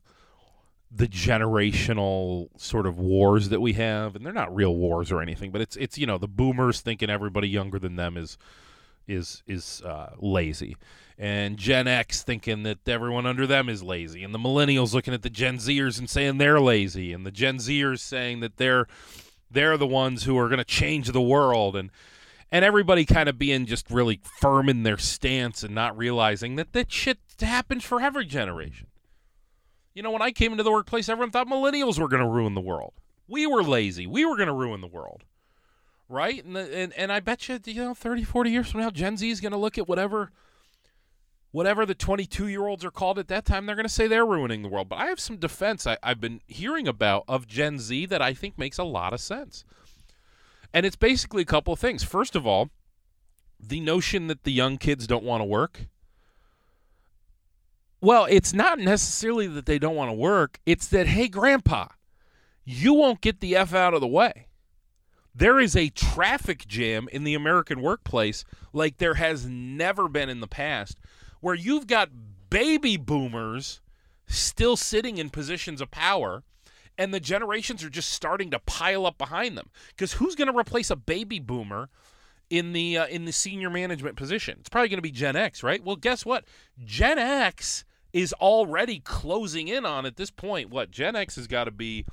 [0.91, 5.51] the generational sort of wars that we have, and they're not real wars or anything,
[5.51, 8.37] but it's it's you know the boomers thinking everybody younger than them is
[9.07, 10.75] is is uh, lazy,
[11.17, 15.21] and Gen X thinking that everyone under them is lazy, and the millennials looking at
[15.21, 18.87] the Gen Zers and saying they're lazy, and the Gen Zers saying that they're
[19.49, 21.91] they're the ones who are going to change the world, and
[22.51, 26.73] and everybody kind of being just really firm in their stance and not realizing that
[26.73, 28.87] that shit happens for every generation.
[29.93, 32.53] You know, when I came into the workplace, everyone thought millennials were going to ruin
[32.53, 32.93] the world.
[33.27, 34.05] We were lazy.
[34.05, 35.23] We were going to ruin the world.
[36.07, 36.43] Right?
[36.43, 39.17] And, the, and and I bet you, you know, 30, 40 years from now, Gen
[39.17, 40.31] Z is going to look at whatever
[41.51, 44.25] whatever the 22 year olds are called at that time, they're going to say they're
[44.25, 44.89] ruining the world.
[44.89, 48.33] But I have some defense I, I've been hearing about of Gen Z that I
[48.33, 49.63] think makes a lot of sense.
[50.73, 52.03] And it's basically a couple of things.
[52.03, 52.69] First of all,
[53.59, 55.87] the notion that the young kids don't want to work
[58.05, 61.87] well, it's not necessarily that they don't want to work, it's that, hey, grandpa,
[62.63, 64.45] you won't get the F out of the way.
[65.35, 70.39] There is a traffic jam in the American workplace like there has never been in
[70.39, 70.97] the past,
[71.41, 72.09] where you've got
[72.49, 73.81] baby boomers
[74.27, 76.43] still sitting in positions of power
[76.97, 79.69] and the generations are just starting to pile up behind them.
[79.89, 81.89] Because who's going to replace a baby boomer
[82.49, 84.57] in the uh, in the senior management position?
[84.59, 85.83] It's probably going to be Gen X, right?
[85.83, 86.45] Well, guess what?
[86.83, 90.69] Gen X is already closing in on at this point.
[90.69, 92.05] What Gen X has got to be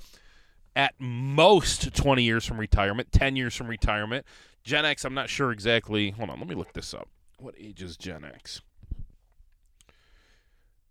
[0.75, 4.25] at most 20 years from retirement, 10 years from retirement.
[4.63, 6.11] Gen X, I'm not sure exactly.
[6.11, 7.09] Hold on, let me look this up.
[7.39, 8.61] What age is Gen X?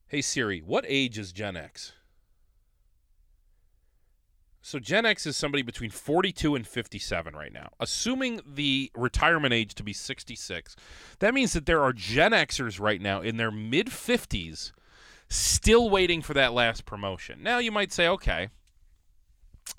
[0.07, 1.93] Hey Siri, what age is Gen X?
[4.61, 7.69] So Gen X is somebody between 42 and 57 right now.
[7.79, 10.75] Assuming the retirement age to be 66,
[11.19, 14.71] that means that there are Gen Xers right now in their mid 50s
[15.29, 17.41] still waiting for that last promotion.
[17.41, 18.49] Now you might say, okay,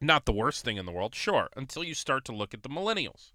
[0.01, 2.69] not the worst thing in the world, sure, until you start to look at the
[2.69, 3.33] millennials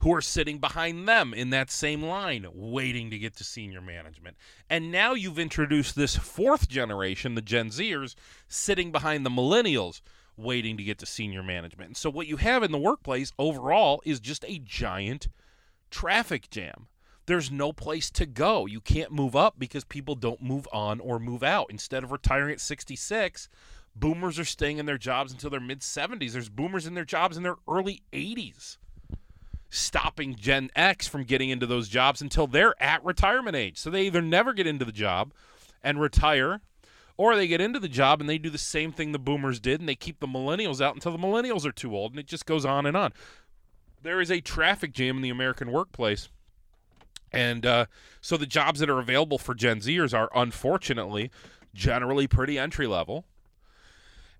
[0.00, 4.36] who are sitting behind them in that same line, waiting to get to senior management.
[4.68, 8.14] And now you've introduced this fourth generation, the Gen Zers,
[8.48, 10.00] sitting behind the millennials,
[10.38, 11.88] waiting to get to senior management.
[11.88, 15.28] And so what you have in the workplace overall is just a giant
[15.90, 16.86] traffic jam.
[17.26, 18.64] There's no place to go.
[18.66, 21.66] You can't move up because people don't move on or move out.
[21.68, 23.48] Instead of retiring at 66,
[24.00, 26.32] boomers are staying in their jobs until their mid 70s.
[26.32, 28.78] There's boomers in their jobs in their early 80s
[29.70, 33.78] stopping Gen X from getting into those jobs until they're at retirement age.
[33.78, 35.32] So they either never get into the job
[35.82, 36.60] and retire,
[37.16, 39.80] or they get into the job and they do the same thing the boomers did
[39.80, 42.46] and they keep the millennials out until the millennials are too old, and it just
[42.46, 43.12] goes on and on.
[44.02, 46.28] There is a traffic jam in the American workplace.
[47.32, 47.86] And uh,
[48.20, 51.30] so the jobs that are available for Gen Zers are unfortunately
[51.72, 53.24] generally pretty entry level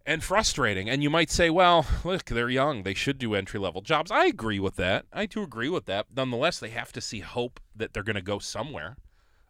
[0.07, 0.89] and frustrating.
[0.89, 2.83] And you might say, well, look, they're young.
[2.83, 4.11] They should do entry level jobs.
[4.11, 5.07] I agree with that.
[5.13, 6.07] I do agree with that.
[6.15, 8.97] Nonetheless, they have to see hope that they're going to go somewhere.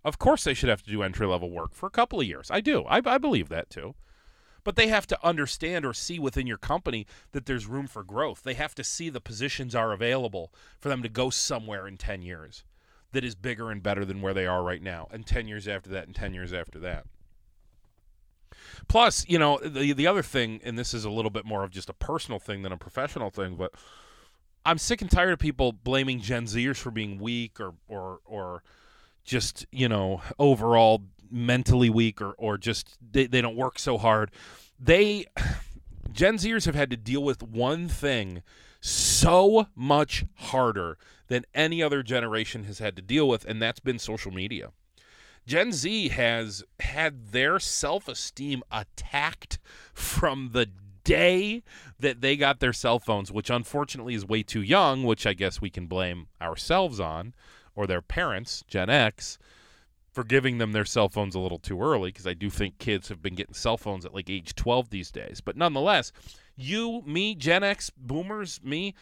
[0.05, 2.51] Of course, they should have to do entry level work for a couple of years.
[2.51, 2.85] I do.
[2.85, 3.95] I, I believe that too.
[4.63, 8.43] But they have to understand or see within your company that there's room for growth.
[8.43, 12.23] They have to see the positions are available for them to go somewhere in 10
[12.23, 12.65] years
[13.13, 15.91] that is bigger and better than where they are right now, and 10 years after
[15.91, 17.07] that, and 10 years after that.
[18.88, 21.70] Plus, you know, the the other thing, and this is a little bit more of
[21.70, 23.73] just a personal thing than a professional thing, but
[24.64, 28.62] I'm sick and tired of people blaming Gen Zers for being weak or or or
[29.25, 34.31] just you know overall mentally weak or or just they, they don't work so hard.
[34.79, 35.27] They
[36.12, 38.42] Gen Zers have had to deal with one thing
[38.81, 43.99] so much harder than any other generation has had to deal with, and that's been
[43.99, 44.73] social media.
[45.51, 49.59] Gen Z has had their self esteem attacked
[49.93, 50.69] from the
[51.03, 51.65] day
[51.99, 55.61] that they got their cell phones, which unfortunately is way too young, which I guess
[55.61, 57.35] we can blame ourselves on,
[57.75, 59.39] or their parents, Gen X,
[60.13, 63.09] for giving them their cell phones a little too early, because I do think kids
[63.09, 65.41] have been getting cell phones at like age 12 these days.
[65.41, 66.13] But nonetheless,
[66.55, 68.95] you, me, Gen X, boomers, me,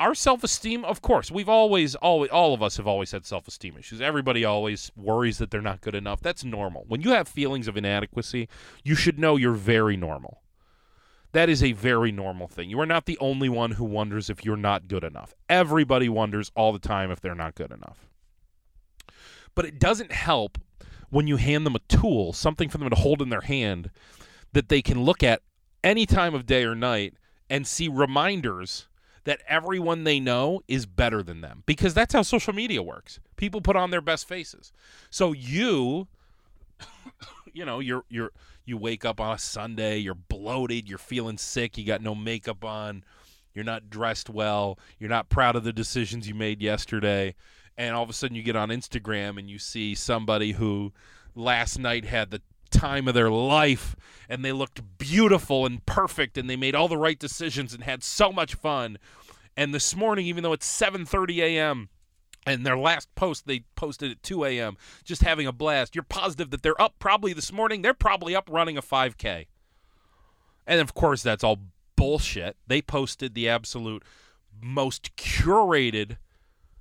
[0.00, 4.00] our self-esteem of course we've always always all of us have always had self-esteem issues.
[4.00, 6.20] Everybody always worries that they're not good enough.
[6.20, 6.84] That's normal.
[6.88, 8.48] When you have feelings of inadequacy
[8.82, 10.42] you should know you're very normal.
[11.32, 12.70] That is a very normal thing.
[12.70, 15.34] You are not the only one who wonders if you're not good enough.
[15.48, 18.08] Everybody wonders all the time if they're not good enough.
[19.56, 20.58] But it doesn't help
[21.10, 23.90] when you hand them a tool something for them to hold in their hand
[24.52, 25.42] that they can look at
[25.82, 27.14] any time of day or night
[27.50, 28.88] and see reminders
[29.24, 33.20] that everyone they know is better than them because that's how social media works.
[33.36, 34.72] People put on their best faces.
[35.10, 36.08] So you
[37.52, 38.30] you know, you're you're
[38.64, 42.64] you wake up on a Sunday, you're bloated, you're feeling sick, you got no makeup
[42.64, 43.04] on,
[43.52, 47.34] you're not dressed well, you're not proud of the decisions you made yesterday,
[47.76, 50.92] and all of a sudden you get on Instagram and you see somebody who
[51.34, 52.40] last night had the
[52.74, 53.96] time of their life
[54.28, 58.02] and they looked beautiful and perfect and they made all the right decisions and had
[58.02, 58.98] so much fun.
[59.56, 61.88] And this morning, even though it's 7:30 a.m.
[62.46, 64.76] and their last post they posted at 2 a.m.
[65.04, 67.82] just having a blast, you're positive that they're up probably this morning.
[67.82, 69.46] They're probably up running a 5K.
[70.66, 71.60] And of course, that's all
[71.96, 72.56] bullshit.
[72.66, 74.02] They posted the absolute
[74.60, 76.16] most curated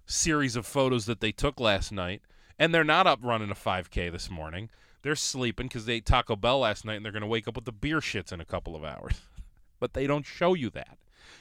[0.06, 2.22] series of photos that they took last night,
[2.58, 4.70] and they're not up running a 5K this morning.
[5.04, 7.56] They're sleeping because they ate Taco Bell last night and they're going to wake up
[7.56, 9.22] with the beer shits in a couple of hours.
[9.80, 10.98] but they don't show you that.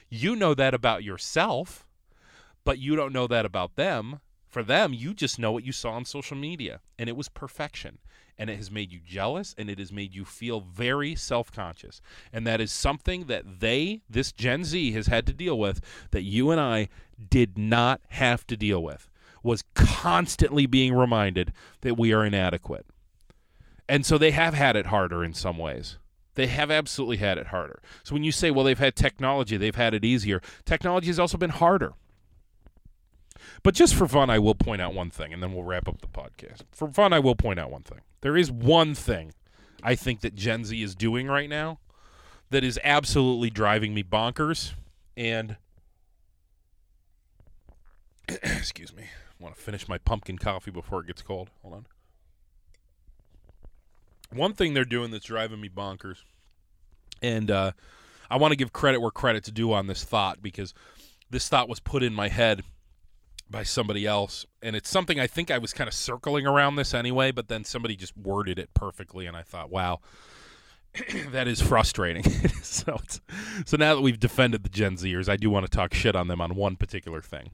[0.09, 1.87] You know that about yourself,
[2.65, 4.21] but you don't know that about them.
[4.49, 7.99] For them, you just know what you saw on social media, and it was perfection.
[8.37, 12.01] And it has made you jealous, and it has made you feel very self conscious.
[12.33, 16.23] And that is something that they, this Gen Z, has had to deal with that
[16.23, 16.89] you and I
[17.31, 19.09] did not have to deal with,
[19.43, 21.53] was constantly being reminded
[21.83, 22.87] that we are inadequate.
[23.93, 25.99] And so they have had it harder in some ways.
[26.35, 27.83] They have absolutely had it harder.
[28.03, 31.37] So when you say, well, they've had technology, they've had it easier, technology has also
[31.37, 31.93] been harder.
[33.63, 36.01] But just for fun, I will point out one thing, and then we'll wrap up
[36.01, 36.63] the podcast.
[36.71, 38.01] For fun, I will point out one thing.
[38.23, 39.35] There is one thing
[39.83, 41.79] I think that Gen Z is doing right now
[42.49, 44.73] that is absolutely driving me bonkers.
[45.19, 45.59] And
[48.29, 51.51] excuse me, I want to finish my pumpkin coffee before it gets cold.
[51.61, 51.87] Hold on.
[54.33, 56.19] One thing they're doing that's driving me bonkers,
[57.21, 57.73] and uh,
[58.31, 60.73] I want to give credit where credit's due on this thought because
[61.31, 62.63] this thought was put in my head
[63.51, 66.95] by somebody else, and it's something I think I was kind of circling around this
[66.95, 70.01] anyway, but then somebody just worded it perfectly, and I thought, wow,
[71.31, 72.25] that is frustrating.
[72.63, 72.99] so,
[73.67, 76.29] so now that we've defended the Gen Zers, I do want to talk shit on
[76.29, 77.51] them on one particular thing,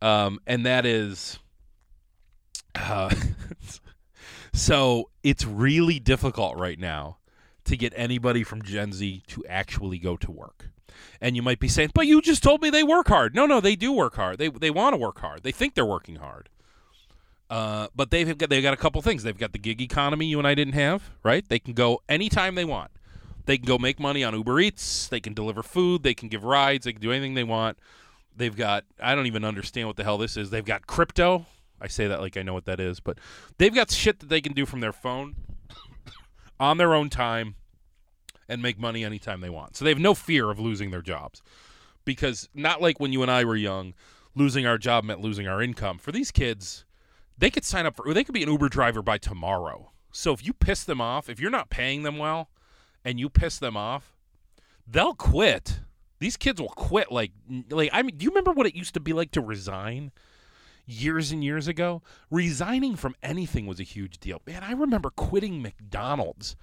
[0.00, 1.38] um, and that is,
[2.74, 3.14] uh,
[4.52, 7.18] so it's really difficult right now
[7.64, 10.68] to get anybody from Gen Z to actually go to work.
[11.20, 13.60] And you might be saying, "But you just told me they work hard." No, no,
[13.60, 14.38] they do work hard.
[14.38, 15.42] They they want to work hard.
[15.42, 16.48] They think they're working hard.
[17.52, 19.22] Uh, but they've got they've got a couple things.
[19.22, 21.46] They've got the gig economy you and I didn't have, right?
[21.46, 22.90] They can go anytime they want.
[23.44, 25.08] They can go make money on Uber Eats.
[25.08, 26.02] They can deliver food.
[26.02, 26.84] They can give rides.
[26.84, 27.78] They can do anything they want.
[28.34, 30.50] They've got I don't even understand what the hell this is.
[30.50, 31.46] They've got crypto.
[31.82, 33.18] I say that like I know what that is, but
[33.58, 35.34] they've got shit that they can do from their phone
[36.60, 37.56] on their own time
[38.48, 39.76] and make money anytime they want.
[39.76, 41.42] So they have no fear of losing their jobs.
[42.04, 43.94] Because not like when you and I were young,
[44.34, 45.98] losing our job meant losing our income.
[45.98, 46.84] For these kids,
[47.36, 49.90] they could sign up for they could be an Uber driver by tomorrow.
[50.12, 52.50] So if you piss them off, if you're not paying them well
[53.04, 54.14] and you piss them off,
[54.86, 55.80] they'll quit.
[56.18, 57.32] These kids will quit like
[57.70, 60.12] like I mean, do you remember what it used to be like to resign?
[60.86, 64.40] Years and years ago, resigning from anything was a huge deal.
[64.46, 66.56] Man, I remember quitting McDonald's.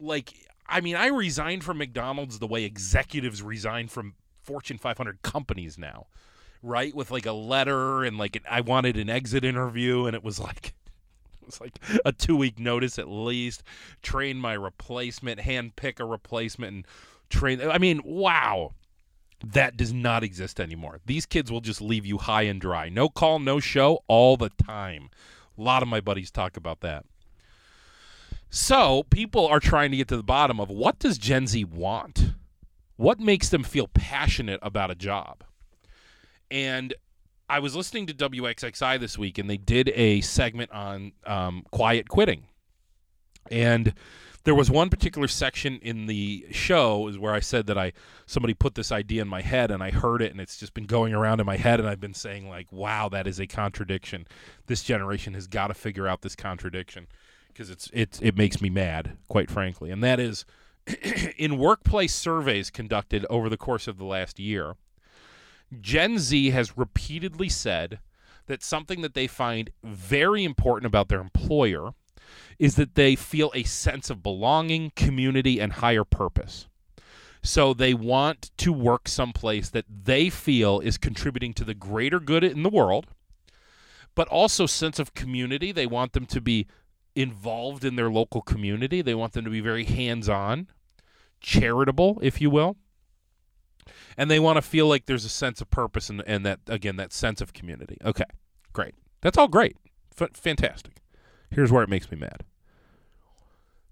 [0.00, 0.34] Like,
[0.66, 6.06] I mean, I resigned from McDonald's the way executives resign from Fortune 500 companies now,
[6.62, 6.94] right?
[6.94, 10.38] With like a letter and like an, I wanted an exit interview, and it was
[10.38, 10.74] like.
[11.42, 13.64] It was like a two week notice at least.
[14.00, 16.86] Train my replacement, hand pick a replacement, and
[17.28, 17.60] train.
[17.60, 18.72] I mean, wow
[19.44, 21.00] that does not exist anymore.
[21.06, 22.88] These kids will just leave you high and dry.
[22.88, 25.10] No call, no show all the time.
[25.56, 27.04] A lot of my buddies talk about that.
[28.50, 32.34] So, people are trying to get to the bottom of what does Gen Z want?
[32.96, 35.42] What makes them feel passionate about a job?
[36.50, 36.94] And
[37.48, 42.08] I was listening to WXXI this week, and they did a segment on um, quiet
[42.08, 42.44] quitting.
[43.50, 43.92] And
[44.44, 47.92] there was one particular section in the show is where I said that I
[48.26, 50.84] somebody put this idea in my head and I heard it and it's just been
[50.84, 54.26] going around in my head and I've been saying like, wow, that is a contradiction.
[54.66, 57.06] This generation has got to figure out this contradiction
[57.48, 59.90] because it's it it makes me mad, quite frankly.
[59.90, 60.44] And that is
[61.38, 64.74] in workplace surveys conducted over the course of the last year,
[65.80, 67.98] Gen Z has repeatedly said
[68.46, 71.94] that something that they find very important about their employer
[72.58, 76.66] is that they feel a sense of belonging, community, and higher purpose.
[77.42, 82.42] So they want to work someplace that they feel is contributing to the greater good
[82.42, 83.08] in the world,
[84.14, 85.70] but also sense of community.
[85.70, 86.66] They want them to be
[87.14, 89.02] involved in their local community.
[89.02, 90.68] They want them to be very hands-on,
[91.40, 92.76] charitable, if you will.
[94.16, 96.96] And they want to feel like there's a sense of purpose and, and that again
[96.96, 97.98] that sense of community.
[98.04, 98.24] Okay,
[98.72, 98.94] great.
[99.20, 99.76] That's all great.
[100.18, 101.02] F- fantastic.
[101.54, 102.44] Here's where it makes me mad.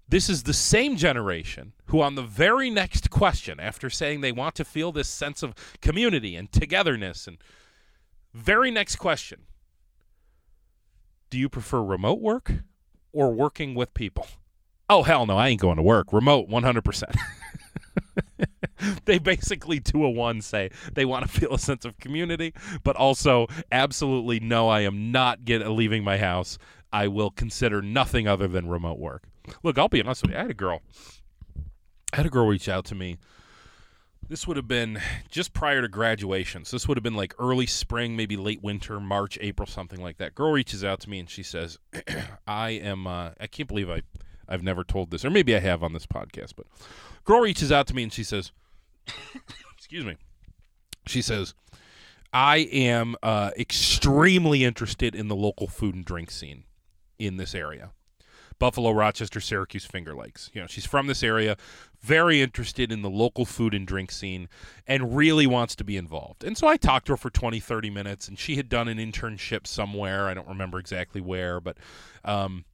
[0.09, 4.55] This is the same generation who, on the very next question, after saying they want
[4.55, 7.37] to feel this sense of community and togetherness, and
[8.33, 9.43] very next question,
[11.29, 12.51] do you prefer remote work
[13.11, 14.27] or working with people?
[14.89, 16.11] Oh, hell no, I ain't going to work.
[16.11, 17.15] Remote, 100%.
[19.05, 22.53] they basically two a one say they want to feel a sense of community,
[22.83, 26.57] but also absolutely no, I am not get leaving my house.
[26.93, 29.23] I will consider nothing other than remote work.
[29.63, 30.37] Look, I'll be honest with you.
[30.37, 30.83] I had a girl.
[32.13, 33.17] I had a girl reach out to me.
[34.29, 36.63] This would have been just prior to graduation.
[36.63, 40.17] So this would have been like early spring, maybe late winter, March, April, something like
[40.17, 40.35] that.
[40.35, 41.79] Girl reaches out to me and she says,
[42.47, 43.07] "I am.
[43.07, 44.03] Uh, I can't believe I,
[44.47, 46.53] I've never told this, or maybe I have on this podcast.
[46.55, 46.67] But
[47.25, 48.51] girl reaches out to me and she says,
[49.75, 50.15] "Excuse me."
[51.07, 51.55] She says,
[52.31, 56.63] "I am uh, extremely interested in the local food and drink scene."
[57.25, 57.91] In this area.
[58.59, 60.49] Buffalo, Rochester, Syracuse, Finger Lakes.
[60.53, 61.57] You know, she's from this area,
[62.01, 64.47] very interested in the local food and drink scene,
[64.87, 66.43] and really wants to be involved.
[66.43, 68.99] And so I talked to her for 20, 30 minutes, and she had done an
[68.99, 70.27] internship somewhere.
[70.27, 71.77] I don't remember exactly where, but
[72.23, 72.65] um,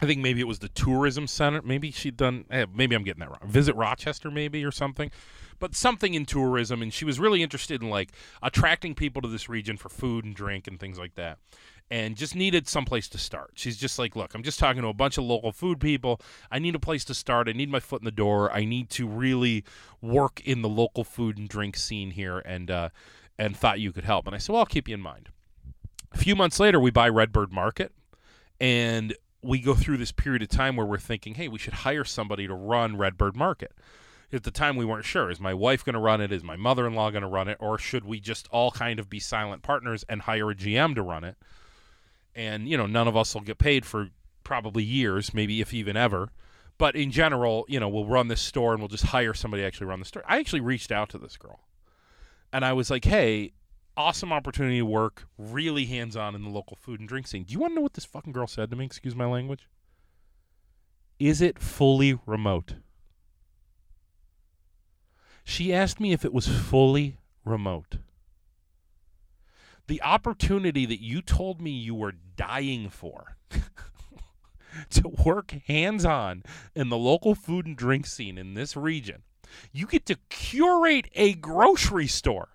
[0.00, 1.60] I think maybe it was the tourism center.
[1.62, 2.44] Maybe she'd done.
[2.50, 3.40] Eh, maybe I'm getting that wrong.
[3.44, 5.10] Visit Rochester, maybe or something,
[5.58, 9.48] but something in tourism, and she was really interested in like attracting people to this
[9.48, 11.38] region for food and drink and things like that,
[11.90, 13.52] and just needed some place to start.
[13.54, 16.20] She's just like, look, I'm just talking to a bunch of local food people.
[16.50, 17.48] I need a place to start.
[17.48, 18.52] I need my foot in the door.
[18.52, 19.64] I need to really
[20.02, 22.88] work in the local food and drink scene here, and uh,
[23.38, 24.26] and thought you could help.
[24.26, 25.30] And I said, well, I'll keep you in mind.
[26.12, 27.92] A few months later, we buy Redbird Market,
[28.60, 32.04] and we go through this period of time where we're thinking, hey, we should hire
[32.04, 33.72] somebody to run Redbird Market.
[34.30, 35.30] At the time, we weren't sure.
[35.30, 36.32] Is my wife going to run it?
[36.32, 37.56] Is my mother in law going to run it?
[37.60, 41.02] Or should we just all kind of be silent partners and hire a GM to
[41.02, 41.36] run it?
[42.38, 44.10] And, you know, none of us will get paid for
[44.44, 46.30] probably years, maybe if even ever.
[46.78, 49.66] But in general, you know, we'll run this store and we'll just hire somebody to
[49.66, 50.22] actually run the store.
[50.24, 51.58] I actually reached out to this girl
[52.52, 53.54] and I was like, hey,
[53.96, 57.42] awesome opportunity to work really hands on in the local food and drink scene.
[57.42, 58.84] Do you want to know what this fucking girl said to me?
[58.84, 59.68] Excuse my language.
[61.18, 62.74] Is it fully remote?
[65.42, 67.96] She asked me if it was fully remote.
[69.88, 73.36] The opportunity that you told me you were dying for
[74.90, 76.42] to work hands on
[76.74, 79.22] in the local food and drink scene in this region,
[79.72, 82.50] you get to curate a grocery store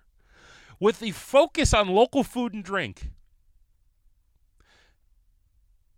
[0.78, 3.10] with the focus on local food and drink.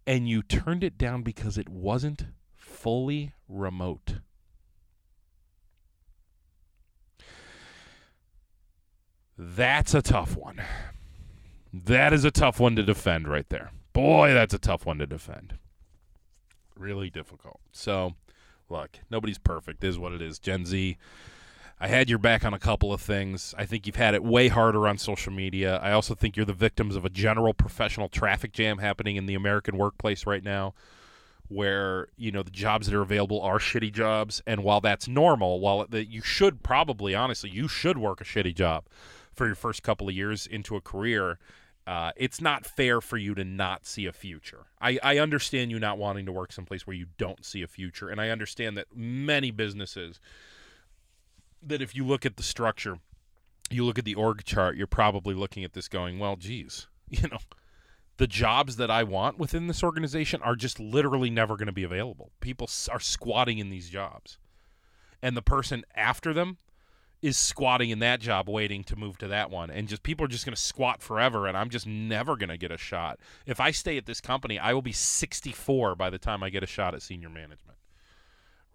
[0.06, 4.20] And you turned it down because it wasn't fully remote.
[9.36, 10.62] That's a tough one.
[11.72, 13.70] That is a tough one to defend right there.
[13.92, 15.54] Boy, that's a tough one to defend.
[16.76, 17.60] Really difficult.
[17.72, 18.14] So,
[18.68, 20.38] look, nobody's perfect, is what it is.
[20.38, 20.96] Gen Z
[21.78, 23.54] I had your back on a couple of things.
[23.58, 25.76] I think you've had it way harder on social media.
[25.76, 29.34] I also think you're the victims of a general professional traffic jam happening in the
[29.34, 30.72] American workplace right now
[31.48, 35.60] where, you know, the jobs that are available are shitty jobs and while that's normal,
[35.60, 38.86] while that you should probably honestly, you should work a shitty job
[39.36, 41.38] for your first couple of years into a career.
[41.86, 44.66] Uh, it's not fair for you to not see a future.
[44.80, 48.08] I, I understand you not wanting to work someplace where you don't see a future,
[48.08, 50.18] and I understand that many businesses
[51.62, 52.98] that if you look at the structure,
[53.70, 57.28] you look at the org chart, you're probably looking at this going, well, geez, you
[57.28, 57.38] know,
[58.16, 61.84] the jobs that I want within this organization are just literally never going to be
[61.84, 62.30] available.
[62.40, 64.38] People are squatting in these jobs.
[65.22, 66.58] And the person after them
[67.22, 70.28] is squatting in that job waiting to move to that one and just people are
[70.28, 73.18] just going to squat forever and I'm just never going to get a shot.
[73.46, 76.62] If I stay at this company, I will be 64 by the time I get
[76.62, 77.76] a shot at senior management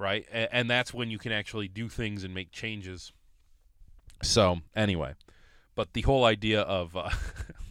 [0.01, 0.25] right?
[0.31, 3.13] And, that's when you can actually do things and make changes.
[4.23, 5.13] So anyway,
[5.75, 7.09] but the whole idea of uh,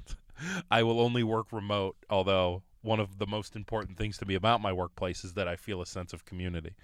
[0.70, 4.60] I will only work remote, although one of the most important things to me about
[4.60, 6.74] my workplace is that I feel a sense of community,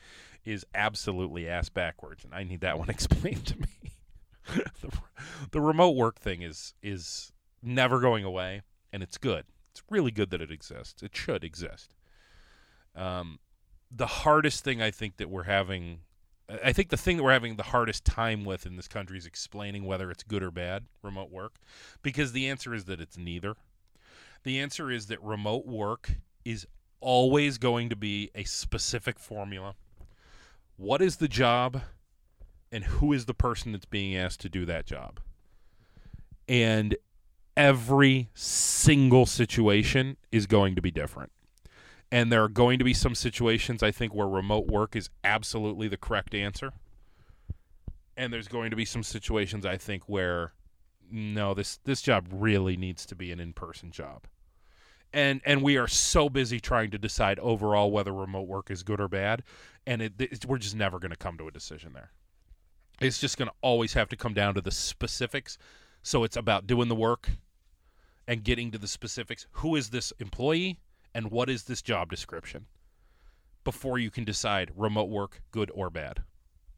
[0.46, 3.92] is absolutely ass backwards, and I need that one explained to me.
[4.80, 4.90] the,
[5.50, 7.32] the remote work thing is is
[7.62, 9.44] never going away, and it's good.
[9.72, 11.02] It's really good that it exists.
[11.02, 11.94] It should exist.
[12.94, 13.40] Um,
[13.90, 16.00] the hardest thing I think that we're having
[16.48, 19.26] I think the thing that we're having the hardest time with in this country is
[19.26, 21.56] explaining whether it's good or bad remote work
[22.02, 23.56] because the answer is that it's neither.
[24.44, 26.12] The answer is that remote work
[26.44, 26.66] is
[27.00, 29.74] always going to be a specific formula.
[30.76, 31.82] What is the job
[32.70, 35.20] and who is the person that's being asked to do that job?
[36.48, 36.96] And
[37.56, 41.32] every single situation is going to be different.
[42.12, 45.88] And there are going to be some situations, I think, where remote work is absolutely
[45.88, 46.72] the correct answer.
[48.16, 50.52] And there's going to be some situations, I think, where
[51.10, 54.26] no, this this job really needs to be an in-person job.
[55.12, 59.00] And and we are so busy trying to decide overall whether remote work is good
[59.00, 59.42] or bad,
[59.86, 62.10] and it, it we're just never going to come to a decision there.
[63.00, 65.58] It's just going to always have to come down to the specifics.
[66.02, 67.30] So it's about doing the work
[68.26, 69.46] and getting to the specifics.
[69.52, 70.78] Who is this employee?
[71.16, 72.66] and what is this job description
[73.64, 76.22] before you can decide remote work good or bad.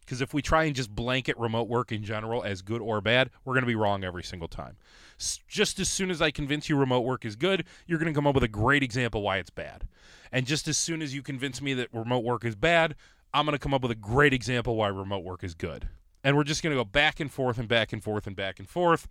[0.08, 3.28] Because if we try and just blanket remote work in general as good or bad,
[3.44, 4.78] we're going to be wrong every single time.
[5.20, 8.16] S- just as soon as I convince you remote work is good, you're going to
[8.16, 9.86] come up with a great example why it's bad.
[10.32, 12.94] And just as soon as you convince me that remote work is bad,
[13.34, 15.90] I'm going to come up with a great example why remote work is good.
[16.24, 18.58] And we're just going to go back and forth and back and forth and back
[18.58, 19.08] and forth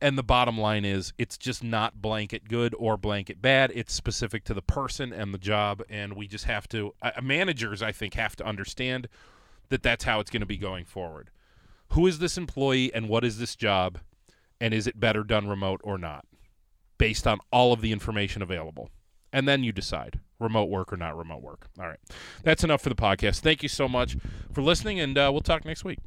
[0.00, 4.44] and the bottom line is it's just not blanket good or blanket bad it's specific
[4.44, 8.12] to the person and the job and we just have to uh, managers i think
[8.12, 9.08] have to understand
[9.68, 11.30] that that's how it's going to be going forward
[11.92, 13.98] who is this employee and what is this job
[14.60, 16.24] and is it better done remote or not
[16.98, 18.90] based on all of the information available
[19.32, 21.68] and then you decide remote work or not remote work.
[21.78, 21.98] All right.
[22.42, 23.40] That's enough for the podcast.
[23.40, 24.16] Thank you so much
[24.52, 25.98] for listening, and uh, we'll talk next week.